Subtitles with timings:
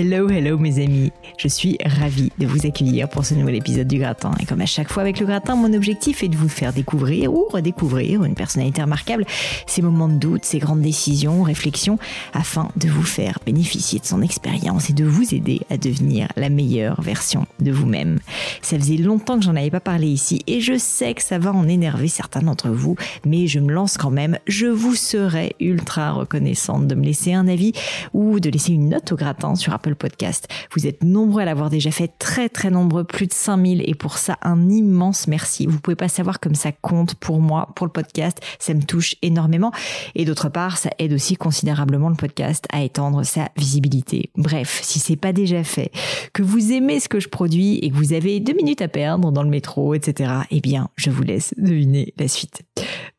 [0.00, 1.10] Hello, hello mes amis.
[1.38, 4.30] Je suis ravie de vous accueillir pour ce nouvel épisode du Gratin.
[4.38, 7.34] Et comme à chaque fois avec le Gratin, mon objectif est de vous faire découvrir
[7.34, 9.24] ou redécouvrir une personnalité remarquable,
[9.66, 11.98] ses moments de doute, ses grandes décisions, réflexions,
[12.32, 16.48] afin de vous faire bénéficier de son expérience et de vous aider à devenir la
[16.48, 18.18] meilleure version de vous-même.
[18.62, 21.52] Ça faisait longtemps que j'en avais pas parlé ici et je sais que ça va
[21.52, 24.38] en énerver certains d'entre vous, mais je me lance quand même.
[24.46, 27.72] Je vous serai ultra reconnaissante de me laisser un avis
[28.12, 30.48] ou de laisser une note au Gratin sur Apple Podcast.
[30.74, 34.18] Vous êtes nombreux à l'avoir déjà fait, très très nombreux, plus de 5000 et pour
[34.18, 35.66] ça un immense merci.
[35.66, 39.16] Vous pouvez pas savoir comme ça compte pour moi, pour le podcast, ça me touche
[39.22, 39.72] énormément
[40.14, 44.30] et d'autre part, ça aide aussi considérablement le podcast à étendre sa visibilité.
[44.36, 45.90] Bref, si c'est pas déjà fait,
[46.32, 49.32] que vous aimez ce que je produis et que vous avez deux minutes à perdre
[49.32, 52.62] dans le métro, etc., eh bien, je vous laisse deviner la suite.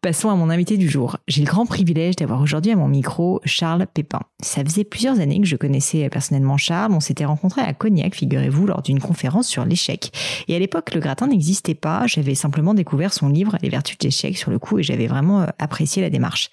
[0.01, 1.17] Passons à mon invité du jour.
[1.27, 4.21] J'ai le grand privilège d'avoir aujourd'hui à mon micro Charles Pépin.
[4.41, 6.93] Ça faisait plusieurs années que je connaissais personnellement Charles.
[6.93, 10.13] On s'était rencontrés à Cognac, figurez-vous, lors d'une conférence sur l'échec.
[10.47, 12.07] Et à l'époque, le gratin n'existait pas.
[12.07, 15.41] J'avais simplement découvert son livre Les vertus de l'échec sur le coup et j'avais vraiment
[15.41, 16.49] euh, apprécié la démarche.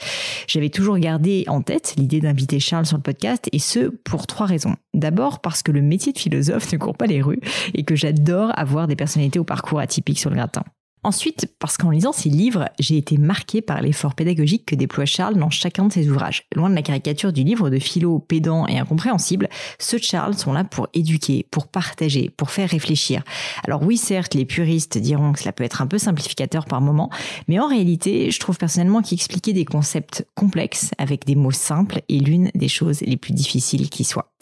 [0.48, 4.46] J'avais toujours gardé en tête l'idée d'inviter Charles sur le podcast et ce pour trois
[4.46, 4.74] raisons.
[4.92, 7.40] D'abord parce que le métier de philosophe ne court pas les rues
[7.74, 10.64] et que j'adore avoir des personnalités au parcours atypique sur le gratin.
[11.06, 15.36] Ensuite, parce qu'en lisant ses livres, j'ai été marqué par l'effort pédagogique que déploie Charles
[15.36, 16.42] dans chacun de ses ouvrages.
[16.56, 20.52] Loin de la caricature du livre de philo pédant et incompréhensible, ceux de Charles sont
[20.52, 23.22] là pour éduquer, pour partager, pour faire réfléchir.
[23.68, 27.08] Alors oui, certes, les puristes diront que cela peut être un peu simplificateur par moment,
[27.46, 32.18] mais en réalité, je trouve personnellement qu'expliquer des concepts complexes avec des mots simples est
[32.18, 34.32] l'une des choses les plus difficiles qui soient.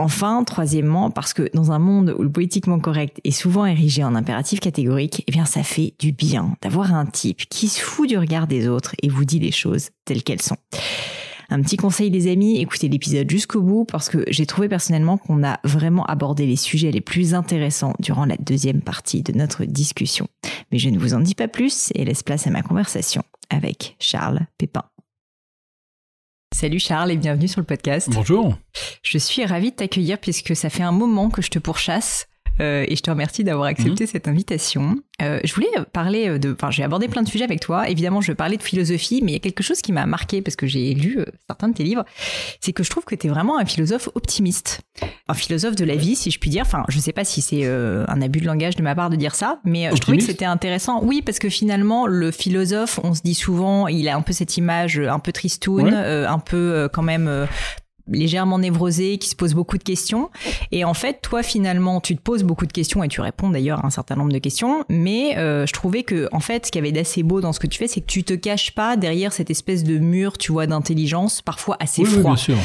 [0.00, 4.14] Enfin, troisièmement, parce que dans un monde où le politiquement correct est souvent érigé en
[4.14, 8.16] impératif catégorique, eh bien ça fait du bien d'avoir un type qui se fout du
[8.16, 10.56] regard des autres et vous dit les choses telles qu'elles sont.
[11.48, 15.42] Un petit conseil des amis, écoutez l'épisode jusqu'au bout parce que j'ai trouvé personnellement qu'on
[15.42, 20.28] a vraiment abordé les sujets les plus intéressants durant la deuxième partie de notre discussion.
[20.70, 23.96] Mais je ne vous en dis pas plus et laisse place à ma conversation avec
[23.98, 24.84] Charles Pépin.
[26.54, 28.08] Salut Charles et bienvenue sur le podcast.
[28.10, 28.56] Bonjour.
[29.02, 32.26] Je suis ravie de t'accueillir puisque ça fait un moment que je te pourchasse
[32.60, 34.10] euh, et je te remercie d'avoir accepté mhm.
[34.10, 34.96] cette invitation.
[35.22, 37.88] Euh, je voulais parler de, enfin, j'ai abordé plein de sujets avec toi.
[37.88, 40.42] Évidemment, je vais parler de philosophie, mais il y a quelque chose qui m'a marqué
[40.42, 42.04] parce que j'ai lu euh, certains de tes livres,
[42.60, 44.80] c'est que je trouve que tu es vraiment un philosophe optimiste,
[45.28, 46.62] un philosophe de la vie, si je puis dire.
[46.66, 49.34] Enfin, je sais pas si c'est un abus de langage de ma part de dire
[49.34, 51.02] ça, mais je trouvais que c'était intéressant.
[51.02, 54.56] Oui, parce que finalement, le philosophe, on se dit souvent, il a un peu cette
[54.56, 57.46] image un peu tristoun, un peu quand même
[58.10, 60.30] légèrement névrosé, qui se pose beaucoup de questions.
[60.72, 63.84] Et en fait, toi, finalement, tu te poses beaucoup de questions et tu réponds d'ailleurs
[63.84, 64.84] à un certain nombre de questions.
[64.88, 67.66] Mais euh, je trouvais que, en fait, ce qui avait d'assez beau dans ce que
[67.66, 70.66] tu fais, c'est que tu te caches pas derrière cette espèce de mur, tu vois,
[70.66, 72.16] d'intelligence, parfois assez froid.
[72.16, 72.56] Oui, bien sûr.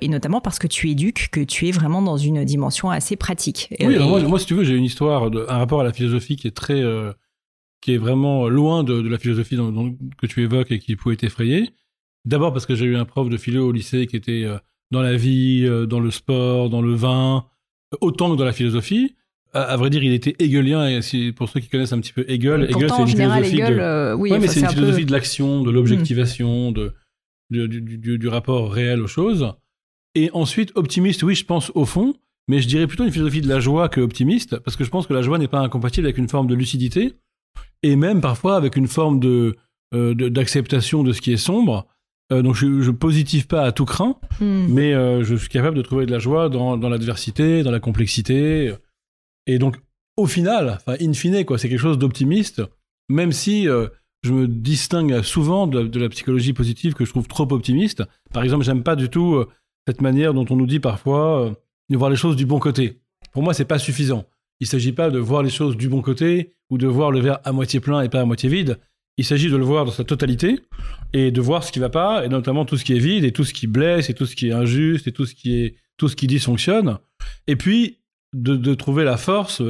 [0.00, 3.68] Et notamment parce que tu éduques, que tu es vraiment dans une dimension assez pratique.
[3.80, 6.46] Oui, moi, si tu veux, j'ai une histoire, de, un rapport à la philosophie qui
[6.46, 7.12] est très, euh,
[7.80, 11.70] qui est vraiment loin de, la philosophie que tu évoques et qui pouvait t'effrayer.
[12.24, 14.58] D'abord parce que j'ai eu un prof de philo au lycée qui était euh,
[14.90, 17.44] dans la vie, euh, dans le sport, dans le vin,
[18.00, 19.14] autant que dans la philosophie.
[19.52, 22.70] À, vrai dire, il était hegelien, et pour ceux qui connaissent un petit peu Hegel,
[22.70, 23.78] Hegel c'est une philosophie de...
[23.80, 26.94] Euh, oui, mais c'est une philosophie de l'action, de l'objectivation, de,
[27.50, 29.52] du, du, du, rapport réel aux choses.
[30.14, 32.14] Et ensuite, optimiste, oui, je pense au fond,
[32.46, 35.08] mais je dirais plutôt une philosophie de la joie que optimiste, parce que je pense
[35.08, 37.14] que la joie n'est pas incompatible avec une forme de lucidité,
[37.82, 39.56] et même parfois avec une forme de
[39.92, 41.88] euh, d'acceptation de ce qui est sombre.
[42.32, 44.66] Euh, donc je, ne positive pas à tout craint, hmm.
[44.68, 47.80] mais euh, je suis capable de trouver de la joie dans, dans l'adversité, dans la
[47.80, 48.72] complexité.
[49.46, 49.76] Et donc
[50.16, 52.62] au final, enfin in fine, quoi, c'est quelque chose d'optimiste,
[53.08, 53.88] même si euh,
[54.22, 58.04] je me distingue souvent de la, psychologie positive que je trouve trop optimiste.
[58.32, 59.44] Par exemple, j'aime pas du tout
[59.88, 61.54] cette manière dont on nous dit parfois
[61.88, 63.00] de voir les choses du bon côté.
[63.32, 64.26] Pour moi, c'est pas suffisant.
[64.60, 67.40] Il s'agit pas de voir les choses du bon côté ou de voir le verre
[67.44, 68.78] à moitié plein et pas à moitié vide.
[69.20, 70.60] Il s'agit de le voir dans sa totalité
[71.12, 73.32] et de voir ce qui va pas, et notamment tout ce qui est vide, et
[73.32, 75.76] tout ce qui blesse, et tout ce qui est injuste, et tout ce qui est
[75.98, 76.96] tout ce qui dysfonctionne.
[77.46, 78.00] Et puis
[78.32, 79.60] de, trouver la force,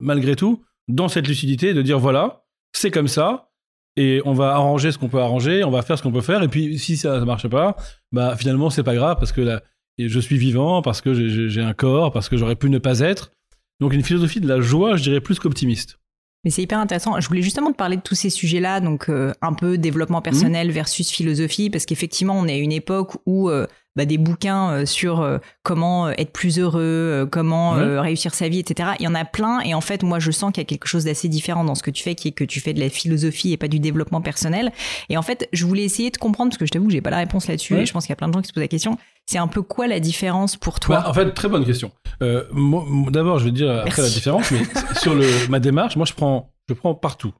[0.00, 2.42] malgré tout, dans cette lucidité, de dire voilà,
[2.72, 3.52] c'est comme ça,
[3.96, 6.42] et on va arranger ce qu'on peut arranger, on va faire ce qu'on peut faire,
[6.42, 7.76] et puis si ça ne marche pas,
[8.10, 9.60] bah finalement c'est pas grave parce que
[10.00, 11.14] je suis vivant, parce que
[11.48, 13.30] j'ai un corps, parce que j'aurais pu ne pas être.
[13.78, 15.99] Donc une philosophie de la joie, je dirais plus qu'optimiste.
[16.44, 17.20] Mais c'est hyper intéressant.
[17.20, 20.70] Je voulais justement te parler de tous ces sujets-là, donc euh, un peu développement personnel
[20.70, 24.86] versus philosophie, parce qu'effectivement, on est à une époque où euh, bah, des bouquins euh,
[24.86, 28.92] sur comment être plus heureux, comment réussir sa vie, etc.
[29.00, 30.86] Il y en a plein, et en fait, moi, je sens qu'il y a quelque
[30.86, 32.88] chose d'assez différent dans ce que tu fais, qui est que tu fais de la
[32.88, 34.72] philosophie et pas du développement personnel.
[35.10, 37.10] Et en fait, je voulais essayer de comprendre, parce que je t'avoue que j'ai pas
[37.10, 38.62] la réponse là-dessus, et je pense qu'il y a plein de gens qui se posent
[38.62, 38.96] la question.
[39.30, 41.92] C'est un peu quoi la différence pour toi bah, En fait, très bonne question.
[42.20, 44.62] D'abord, je vais dire après la différence, mais
[45.00, 47.32] sur le, ma démarche, moi, je prends je prends partout.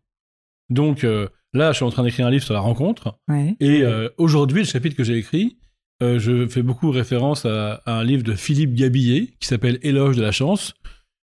[0.68, 3.18] Donc euh, là, je suis en train d'écrire un livre sur la rencontre.
[3.60, 5.58] Et euh, aujourd'hui, le chapitre que j'ai écrit,
[6.02, 10.22] euh, je fais beaucoup référence à, un livre de Philippe Gabillet qui s'appelle Éloge de
[10.22, 10.74] la chance,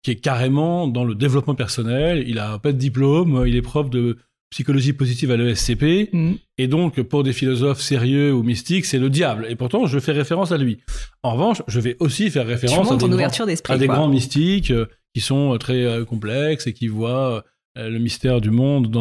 [0.03, 2.23] qui est carrément dans le développement personnel.
[2.27, 4.17] Il a pas de diplôme, il est prof de
[4.49, 6.09] psychologie positive à l'ESCP.
[6.13, 6.33] Mm.
[6.57, 9.45] Et donc, pour des philosophes sérieux ou mystiques, c'est le diable.
[9.49, 10.79] Et pourtant, je fais référence à lui.
[11.23, 14.73] En revanche, je vais aussi faire référence à des, grands, à des grands mystiques
[15.13, 17.43] qui sont très complexes et qui voient
[17.77, 18.95] euh, le mystère du monde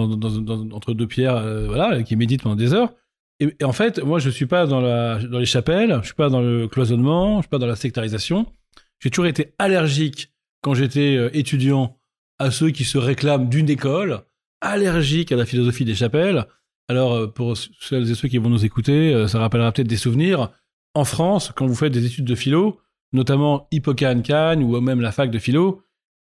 [0.73, 2.93] entre deux pierres, euh, voilà, qui médite pendant des heures.
[3.41, 6.29] Et, en fait, moi, je suis pas dans, la, dans les chapelles, je suis pas
[6.29, 8.47] dans le cloisonnement, je suis pas dans la sectarisation.
[9.01, 10.33] J'ai toujours été allergique
[10.63, 11.97] quand j'étais euh, étudiant
[12.39, 14.23] à ceux qui se réclament d'une école,
[14.61, 16.47] allergique à la philosophie des chapelles.
[16.89, 20.51] Alors, pour celles et ceux qui vont nous écouter, ça rappellera peut-être des souvenirs.
[20.95, 22.81] En France, quand vous faites des études de philo,
[23.13, 25.83] notamment Hippocane Cagne ou même la fac de philo,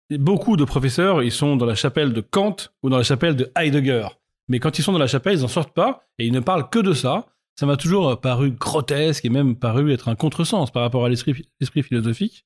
[0.10, 3.52] beaucoup de professeurs, ils sont dans la chapelle de Kant ou dans la chapelle de
[3.56, 4.08] Heidegger.
[4.48, 6.70] Mais quand ils sont dans la chapelle, ils n'en sortent pas et ils ne parlent
[6.70, 7.28] que de ça.
[7.56, 11.84] Ça m'a toujours paru grotesque et même paru être un contresens par rapport à l'esprit
[11.84, 12.46] philosophique.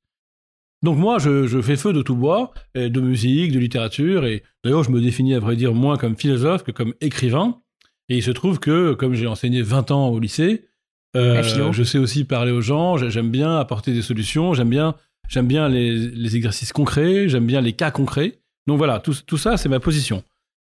[0.84, 4.92] Donc moi, je, fais feu de tout bois, de musique, de littérature, et d'ailleurs, je
[4.92, 7.62] me définis à vrai dire moins comme philosophe que comme écrivain.
[8.10, 10.68] Et il se trouve que, comme j'ai enseigné 20 ans au lycée,
[11.16, 11.42] euh,
[11.72, 14.96] je sais aussi parler aux gens, j'aime bien apporter des solutions, j'aime bien
[15.28, 18.40] J'aime bien les, exercices concrets, j'aime bien les cas concrets.
[18.66, 20.24] Donc voilà, tout, tout ça, c'est ma position.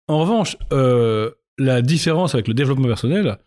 [0.08, 3.38] En revanche, euh, la différence avec le développement personnel,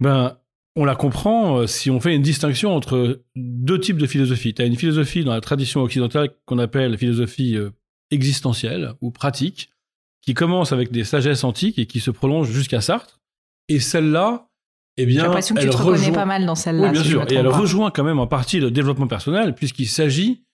[0.00, 0.38] ben,
[0.78, 4.54] on la comprend euh, si on fait une distinction entre deux types de philosophie.
[4.54, 7.70] Tu as une philosophie dans la tradition occidentale qu'on appelle philosophie euh,
[8.12, 9.70] existentielle ou pratique,
[10.22, 13.20] qui commence avec des sagesses antiques et qui se prolonge jusqu'à Sartre.
[13.68, 14.50] Et celle-là,
[14.96, 16.86] eh bien, J'ai l'impression que tu te reconnais pas mal dans celle-là.
[16.86, 17.26] Oui, bien sûr.
[17.28, 20.44] Et elle rejoint quand même en partie le développement personnel, puisqu'il s'agit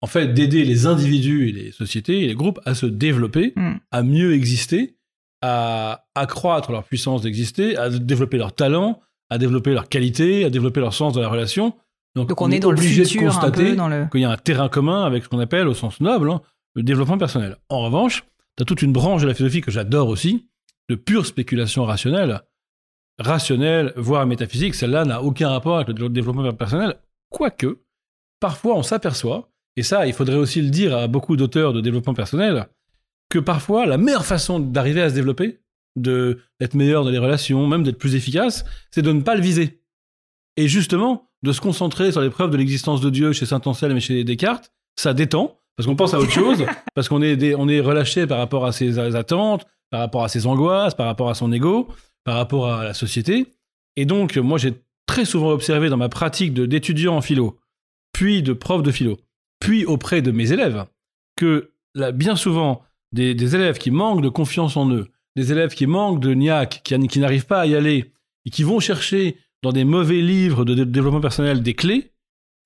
[0.00, 3.76] en fait d'aider les individus et les sociétés et les groupes à se développer, hmm.
[3.92, 4.96] à mieux exister,
[5.40, 10.80] à accroître leur puissance d'exister, à développer leur talent, à développer leur qualité, à développer
[10.80, 11.74] leur sens de la relation.
[12.14, 13.76] Donc, on, est, dans obligé le futur, de constater
[14.10, 16.40] qu'il y a un terrain commun avec ce qu'on appelle, au sens noble, hein,
[16.74, 17.56] le développement personnel.
[17.68, 18.24] En revanche,
[18.56, 20.48] tu as toute une branche de la philosophie que j'adore aussi,
[20.88, 22.42] de pure spéculation rationnelle,
[23.18, 26.96] rationnelle, voire métaphysique, celle-là n'a aucun rapport avec le développement personnel,
[27.30, 27.80] quoique,
[28.40, 32.14] parfois on s'aperçoit, et ça il faudrait aussi le dire à beaucoup d'auteurs de développement
[32.14, 32.68] personnel,
[33.28, 35.60] que parfois la meilleure façon d'arriver à se développer,
[35.96, 39.82] d'être meilleur dans les relations, même d'être plus efficace, c'est de ne pas le viser.
[40.56, 43.96] Et justement, de se concentrer sur les preuves de l'existence de Dieu chez Saint Anselme
[43.96, 46.64] et chez Descartes, ça détend, parce qu'on pense à autre chose,
[46.94, 50.46] parce qu'on est, on est relâché par rapport à ses attentes, par rapport à ses
[50.46, 51.88] angoisses, par rapport à son ego,
[52.24, 53.54] par rapport à la société.
[53.96, 54.74] Et donc, moi, j'ai
[55.06, 57.58] très souvent observé dans ma pratique d'étudiant en philo,
[58.12, 59.16] puis de prof de philo,
[59.60, 60.84] puis auprès de mes élèves,
[61.36, 62.82] que là, bien souvent,
[63.12, 65.08] des, élèves qui manquent de confiance en eux,
[65.38, 68.12] des élèves qui manquent de niaque, qui, n'arrivent pas à y aller,
[68.44, 72.12] et qui vont chercher dans des mauvais livres de développement personnel des clés,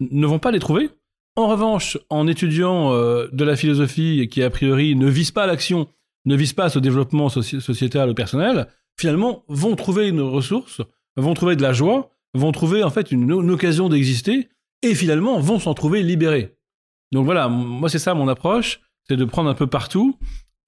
[0.00, 0.90] ne vont pas les trouver.
[1.36, 5.88] En revanche, en étudiant euh, de la philosophie qui a priori ne vise pas l'action,
[6.24, 10.80] ne vise pas ce développement sociétal ou personnel, finalement, vont trouver une ressource,
[11.16, 14.48] vont trouver de la joie, vont trouver en fait une, occasion d'exister,
[14.82, 16.56] et finalement vont s'en trouver libérés.
[17.12, 20.18] Donc voilà, moi c'est ça mon approche, c'est de prendre un peu partout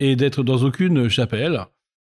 [0.00, 1.67] et d'être dans aucune chapelle.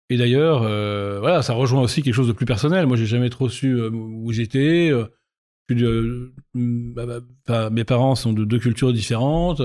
[0.09, 2.85] Et d'ailleurs, euh, voilà, ça rejoint aussi quelque chose de plus personnel.
[2.85, 4.91] Moi, j'ai jamais trop su euh, où j'étais.
[4.91, 5.05] Euh,
[6.53, 7.05] bah,
[7.47, 9.61] bah, mes parents sont de deux cultures différentes.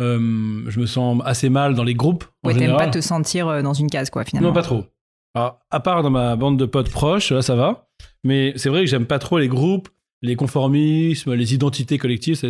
[0.00, 2.24] je me sens assez mal dans les groupes.
[2.44, 4.48] Ouais, t'aimes pas te sentir dans une case, quoi, finalement.
[4.48, 4.84] Non, pas trop.
[5.34, 7.88] Alors, à part dans ma bande de potes proches, là, ça va.
[8.24, 9.88] Mais c'est vrai que j'aime pas trop les groupes,
[10.22, 12.34] les conformismes, les identités collectives.
[12.34, 12.48] Ça,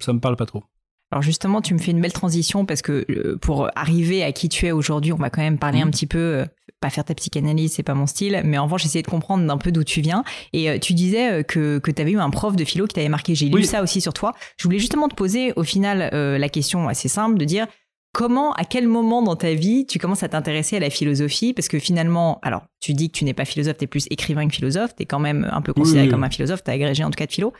[0.00, 0.64] ça me parle pas trop.
[1.12, 4.48] Alors justement, tu me fais une belle transition parce que euh, pour arriver à qui
[4.48, 5.90] tu es aujourd'hui, on va quand même parler un mmh.
[5.90, 6.46] petit peu, euh,
[6.80, 9.58] pas faire ta psychanalyse, c'est pas mon style, mais en revanche, essayer de comprendre d'un
[9.58, 10.24] peu d'où tu viens.
[10.54, 13.10] Et euh, tu disais que, que tu avais eu un prof de philo qui t'avait
[13.10, 13.34] marqué.
[13.34, 14.32] J'ai lu ça aussi sur toi.
[14.56, 17.66] Je voulais justement te poser au final la question assez simple de dire
[18.14, 21.54] Comment, à quel moment dans ta vie tu commences à t'intéresser à la philosophie?
[21.54, 24.46] Parce que finalement, alors tu dis que tu n'es pas philosophe, tu es plus écrivain
[24.46, 27.04] que philosophe, tu es quand même un peu considéré comme un philosophe, tu as agrégé
[27.04, 27.54] en tout cas de philo.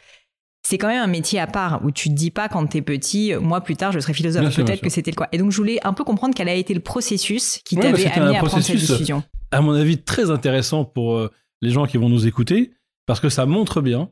[0.63, 3.35] C'est quand même un métier à part où tu te dis pas quand t'es petit,
[3.41, 4.55] moi plus tard je serai philosophe.
[4.55, 5.29] Peut-être que c'était le cas.
[5.33, 8.37] Et donc je voulais un peu comprendre quel a été le processus qui t'avait amené
[8.37, 9.23] à prendre cette décision.
[9.51, 12.73] À mon avis, très intéressant pour euh, les gens qui vont nous écouter,
[13.07, 14.11] parce que ça montre bien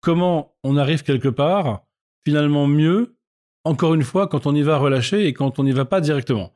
[0.00, 1.82] comment on arrive quelque part
[2.24, 3.16] finalement mieux,
[3.64, 6.52] encore une fois, quand on y va relâcher et quand on n'y va pas directement.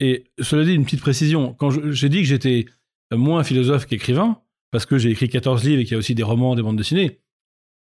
[0.00, 2.66] Et cela dit, une petite précision, quand j'ai dit que j'étais
[3.12, 4.40] moins philosophe qu'écrivain,
[4.70, 6.76] parce que j'ai écrit 14 livres et qu'il y a aussi des romans, des bandes
[6.76, 7.20] dessinées,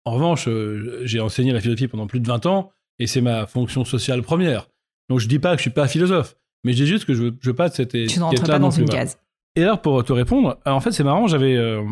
[0.09, 3.47] en revanche, euh, j'ai enseigné la philosophie pendant plus de 20 ans et c'est ma
[3.47, 4.71] fonction sociale première.
[5.11, 6.35] Donc je dis pas que je suis pas philosophe,
[6.65, 8.71] mais je dis juste que je veux, veux pas de cette Tu n'entres pas dans
[8.71, 9.19] une case.
[9.55, 11.85] Et alors pour te répondre, en fait c'est marrant, j'avais une euh,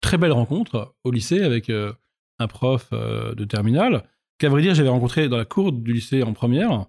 [0.00, 1.92] très belle rencontre au lycée avec euh,
[2.38, 4.04] un prof de terminale
[4.38, 6.86] qu'à vrai dire j'avais rencontré dans la cour du lycée en première,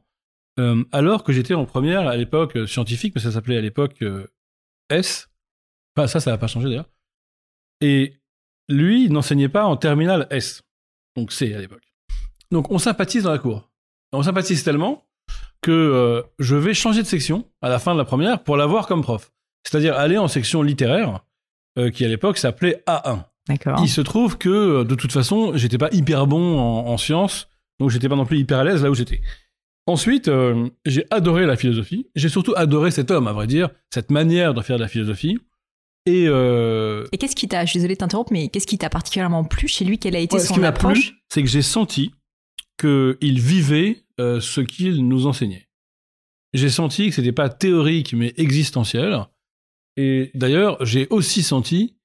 [0.91, 4.03] alors que j'étais en première à l'époque scientifique, mais ça s'appelait à l'époque
[4.89, 5.29] S.
[5.95, 6.89] Enfin ça ça n'a pas changé d'ailleurs.
[7.81, 8.13] Et
[8.73, 10.63] lui, n'enseignait pas en terminale S.
[11.15, 11.93] Donc C à l'époque.
[12.51, 13.69] Donc on sympathise dans la cour.
[14.11, 15.05] On sympathise tellement
[15.61, 18.87] que euh, je vais changer de section à la fin de la première pour l'avoir
[18.87, 19.31] comme prof.
[19.63, 21.21] C'est-à-dire aller en section littéraire,
[21.79, 23.23] euh, qui à l'époque s'appelait A1.
[23.47, 23.79] D'accord.
[23.81, 27.47] Il se trouve que, euh, de toute façon, j'étais pas hyper bon en, en sciences,
[27.79, 29.21] donc j'étais pas non plus hyper à l'aise là où j'étais.
[29.85, 30.31] Ensuite,
[30.85, 32.07] j'ai adoré la philosophie.
[32.15, 35.39] J'ai surtout adoré cet homme, à vrai dire, cette manière de faire de la philosophie.
[36.05, 37.05] Et, euh...
[37.11, 39.67] et qu'est-ce qui t'a, je suis désolé de t'interrompre, mais qu'est-ce qui t'a particulièrement plu
[39.67, 39.97] chez lui?
[39.97, 41.13] Quelle a été son ce qui approche?
[41.29, 42.11] C'est que j'ai senti
[42.77, 45.69] qu'il vivait euh, ce qu'il nous enseignait.
[46.53, 49.25] J'ai senti que c'était pas théorique mais existentiel.
[49.95, 51.95] Et d'ailleurs, j'ai aussi senti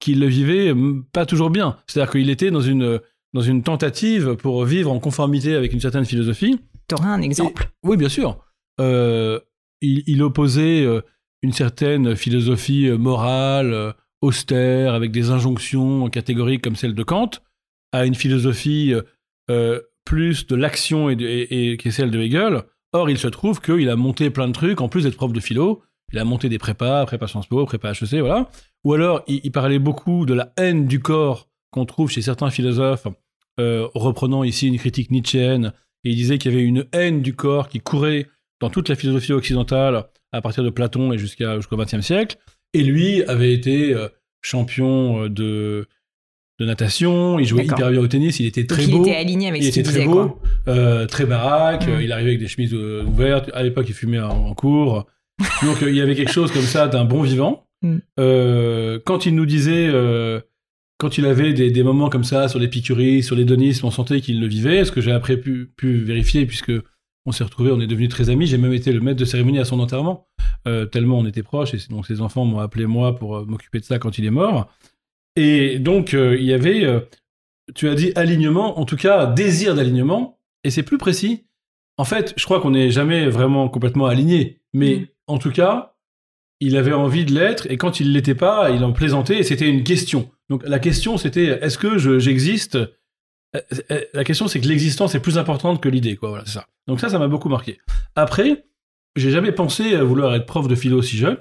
[0.00, 0.74] qu'il le vivait
[1.12, 1.78] pas toujours bien.
[1.86, 3.00] C'est-à-dire qu'il était dans une,
[3.32, 6.58] dans une tentative pour vivre en conformité avec une certaine philosophie.
[6.88, 8.44] T'aurais un exemple Oui, bien sûr.
[8.80, 9.40] Euh,
[9.80, 10.84] il, il, opposait
[11.44, 17.30] une certaine philosophie euh, morale, euh, austère, avec des injonctions catégoriques comme celle de Kant,
[17.92, 18.94] à une philosophie
[19.50, 22.62] euh, plus de l'action et, et, qui est celle de Hegel.
[22.94, 25.40] Or, il se trouve qu'il a monté plein de trucs, en plus d'être prof de
[25.40, 25.82] philo,
[26.14, 28.48] il a monté des prépas, prépa Sciences Po, prépa HEC, voilà.
[28.84, 33.06] Ou alors, il, parlait beaucoup de la haine du corps qu'on trouve chez certains philosophes,
[33.58, 35.72] reprenant ici une critique nietzschéenne,
[36.04, 38.28] et il disait qu'il y avait une haine du corps qui courait
[38.60, 42.36] dans toute la philosophie occidentale, à partir de Platon et jusqu'à, jusqu'au XXe siècle.
[42.74, 44.08] Et lui avait été euh,
[44.42, 45.86] champion euh, de,
[46.58, 49.04] de natation, il jouait hyper bien au tennis, il était très beau.
[49.04, 52.00] Il était aligné avec il était très beau, euh, très baraque, mm.
[52.00, 53.50] il arrivait avec des chemises ouvertes.
[53.54, 55.06] À l'époque, il fumait en, cours.
[55.62, 57.66] Donc, il y avait quelque chose comme ça d'un bon vivant.
[57.82, 57.98] Mm.
[59.04, 59.92] quand il nous disait,
[60.98, 64.40] quand il avait des, des, moments comme ça sur l'épicurie, sur l'hédonisme, on sentait qu'il
[64.40, 64.84] le vivait.
[64.84, 66.72] Ce que j'ai après pu, pu vérifier, puisque
[67.26, 68.46] on s'est retrouvés, on est devenus très amis.
[68.46, 70.26] J'ai même été le maître de cérémonie à son enterrement,
[70.66, 71.74] euh, tellement on était proches.
[71.74, 74.30] Et donc ses enfants m'ont appelé moi pour euh, m'occuper de ça quand il est
[74.30, 74.68] mort.
[75.36, 76.86] Et donc euh, il y avait,
[77.74, 81.46] tu as dit alignement, en tout cas désir d'alignement, et c'est plus précis.
[81.96, 85.06] En fait, je crois qu'on n'est jamais vraiment complètement aligné, mais mm.
[85.28, 85.94] en tout cas,
[86.60, 89.68] il avait envie de l'être, et quand il l'était pas, il en plaisantait, et c'était
[89.68, 90.30] une question.
[90.48, 92.78] Donc la question, c'était est-ce que j'existe
[94.12, 96.30] La question, c'est que l'existence est plus importante que l'idée, quoi.
[96.30, 96.66] Voilà, c'est ça.
[96.86, 97.78] Donc ça, ça m'a beaucoup marqué.
[98.16, 98.64] Après,
[99.16, 101.38] j'ai jamais pensé vouloir être prof de philo si jeune,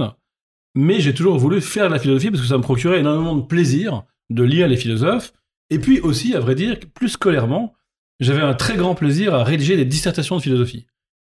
[0.75, 3.41] mais j'ai toujours voulu faire de la philosophie parce que ça me procurait énormément de
[3.41, 5.33] plaisir de lire les philosophes.
[5.69, 7.73] Et puis aussi, à vrai dire, plus scolairement,
[8.19, 10.87] j'avais un très grand plaisir à rédiger des dissertations de philosophie.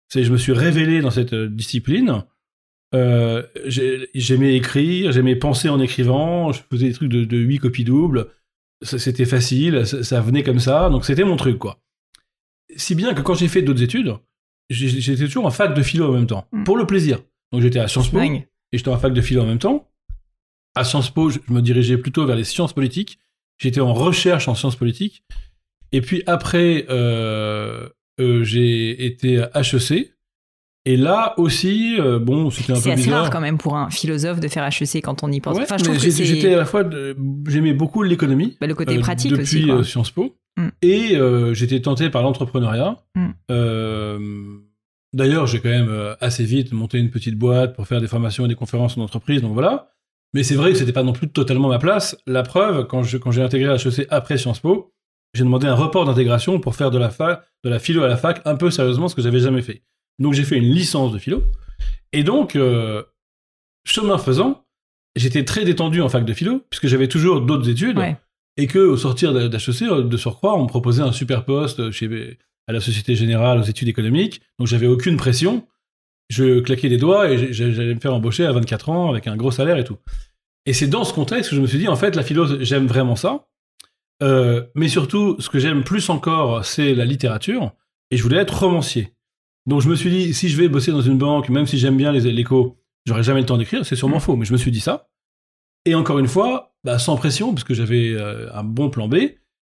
[0.08, 2.24] C'est, je me suis révélé dans cette euh, discipline.
[2.94, 7.84] Euh, j'aimais écrire, j'aimais penser en écrivant, je faisais des trucs de, de 8 copies
[7.84, 8.28] doubles.
[8.82, 11.82] C'était facile, ça, ça venait comme ça, donc c'était mon truc, quoi
[12.76, 14.14] si bien que quand j'ai fait d'autres études,
[14.70, 16.64] j'étais toujours en fac de philo en même temps, hmm.
[16.64, 17.20] pour le plaisir.
[17.52, 19.88] Donc j'étais à Sciences Po, et j'étais en fac de philo en même temps.
[20.74, 23.18] À Sciences Po, je me dirigeais plutôt vers les sciences politiques.
[23.58, 25.24] J'étais en recherche en sciences politiques.
[25.92, 27.88] Et puis après, euh,
[28.20, 30.14] euh, j'ai été à HEC.
[30.84, 32.96] Et là aussi, euh, bon, c'était un peu bizarre.
[32.96, 35.58] C'est assez rare quand même pour un philosophe de faire HEC quand on y pense.
[35.58, 36.84] enfin, j'étais à la fois,
[37.46, 38.56] j'aimais beaucoup l'économie.
[38.60, 39.62] Bah, le côté pratique aussi.
[39.62, 40.36] Depuis Sciences Po.
[40.56, 40.68] Mm.
[40.82, 42.96] Et euh, j'étais tenté par l'entrepreneuriat.
[43.14, 43.28] Mm.
[43.50, 44.18] Euh,
[45.12, 48.46] D'ailleurs, j'ai quand même euh, assez vite monté une petite boîte pour faire des formations
[48.46, 49.90] et des conférences en entreprise, donc voilà.
[50.32, 52.16] Mais c'est vrai que c'était pas non plus totalement ma place.
[52.26, 54.94] La preuve, quand j'ai quand intégré HEC après Sciences Po,
[55.34, 58.16] j'ai demandé un report d'intégration pour faire de la, fac, de la philo à la
[58.16, 59.82] fac un peu sérieusement, ce que j'avais jamais fait.
[60.22, 61.42] Donc j'ai fait une licence de philo.
[62.12, 63.02] Et donc, euh,
[63.84, 64.64] chemin faisant,
[65.16, 67.98] j'étais très détendu en fac de philo, puisque j'avais toujours d'autres études.
[67.98, 68.16] Ouais
[68.56, 72.38] et que au sortir d'HEC, euh, de surcroît, on me proposait un super poste chez,
[72.66, 75.66] à la Société Générale aux études économiques, donc j'avais aucune pression.
[76.28, 79.50] Je claquais des doigts et j'allais me faire embaucher à 24 ans avec un gros
[79.50, 79.98] salaire et tout.
[80.64, 82.86] Et c'est dans ce contexte que je me suis dit, en fait, la philo, j'aime
[82.86, 83.48] vraiment ça.
[84.22, 87.72] Euh, mais surtout, ce que j'aime plus encore, c'est la littérature.
[88.10, 89.12] Et je voulais être romancier.
[89.66, 91.96] Donc je me suis dit, si je vais bosser dans une banque, même si j'aime
[91.96, 93.86] bien les l'écho, j'aurai jamais le temps d'écrire.
[93.86, 95.08] C'est sûrement faux, mais je me suis dit ça.
[95.84, 99.16] Et encore une fois, bah, sans pression, parce que j'avais euh, un bon plan B,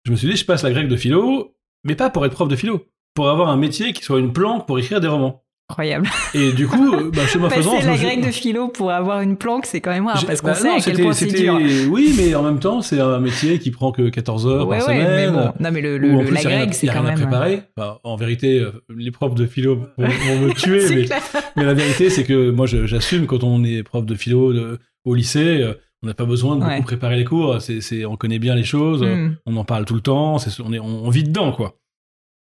[0.05, 2.47] je me suis dit, je passe la grecque de philo, mais pas pour être prof
[2.47, 5.42] de philo, pour avoir un métier qui soit une planque pour écrire des romans.
[5.69, 6.09] Incroyable.
[6.33, 9.21] Et du coup, euh, bah, chemin faisant, Passer je la grecque de philo pour avoir
[9.21, 11.13] une planque, c'est quand même rare, parce qu'on bah sait non, à quel c'était- point
[11.13, 11.57] c'est c'était- dur.
[11.89, 14.89] Oui, mais en même temps, c'est un métier qui prend que 14 heures Ouais, par
[14.89, 15.31] ouais, mais semaine.
[15.33, 15.53] bon.
[15.63, 17.61] Non, mais le, le- plus, la grecque, c'est quand rien à préparer.
[17.77, 21.05] Enfin, en vérité, euh, les profs de philo vont, vont me tuer, mais,
[21.55, 25.15] mais la vérité, c'est que moi, j'assume quand on est prof de philo de- au
[25.15, 27.57] lycée, euh, on n'a pas besoin de beaucoup préparer les cours.
[27.61, 29.35] C'est, on connaît bien les choses, euh, Hmm.
[29.45, 31.77] on en parle tout le temps, c'est, on, est, on, on vit dedans, quoi.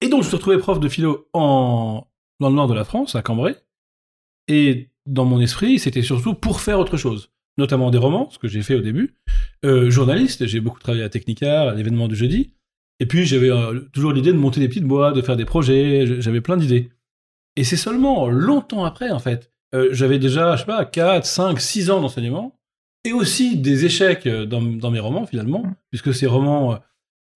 [0.01, 2.05] Et donc, je me suis retrouvé prof de philo en,
[2.39, 3.55] dans le nord de la France, à Cambrai.
[4.47, 8.47] Et dans mon esprit, c'était surtout pour faire autre chose, notamment des romans, ce que
[8.47, 9.15] j'ai fait au début.
[9.65, 12.53] Euh, journaliste, j'ai beaucoup travaillé à Technica, à l'événement du jeudi.
[12.99, 16.21] Et puis, j'avais euh, toujours l'idée de monter des petites boîtes, de faire des projets,
[16.21, 16.89] j'avais plein d'idées.
[17.55, 19.51] Et c'est seulement longtemps après, en fait.
[19.75, 22.59] Euh, j'avais déjà, je sais pas, 4, 5, 6 ans d'enseignement,
[23.05, 25.75] et aussi des échecs dans, dans mes romans, finalement, Mm.
[25.89, 26.79] puisque ces romans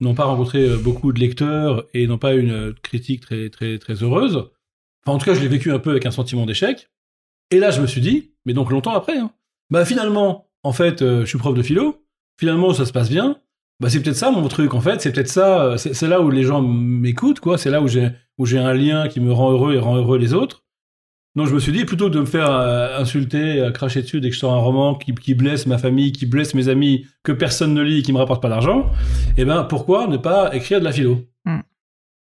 [0.02, 4.50] n'ont pas rencontré beaucoup de lecteurs et n'ont pas une critique très, très, très heureuse.
[5.06, 6.90] Enfin, en tout cas, je l'ai vécu un peu avec un sentiment d'échec.
[7.52, 9.32] Et là, je me suis dit, mais donc longtemps après, hein,
[9.70, 12.06] bah finalement, en fait, euh, je suis prof de philo,
[12.40, 13.38] finalement, ça se passe bien,
[13.80, 16.22] bah c'est peut-être ça mon truc, en fait, c'est peut-être ça, euh, c'est c'est là
[16.22, 19.32] où les gens m'écoutent, quoi, c'est là où j'ai où j'ai un lien qui me
[19.32, 20.64] rend heureux et rend heureux les autres.
[21.36, 24.22] Donc je me suis dit, plutôt que de me faire euh, insulter, euh, cracher dessus
[24.22, 27.08] dès que je sors un roman qui, qui blesse ma famille, qui blesse mes amis,
[27.24, 28.92] que personne ne lit et qui me rapporte pas d'argent,
[29.38, 31.26] eh ben pourquoi ne pas écrire de la philo?
[31.46, 31.60] Mm.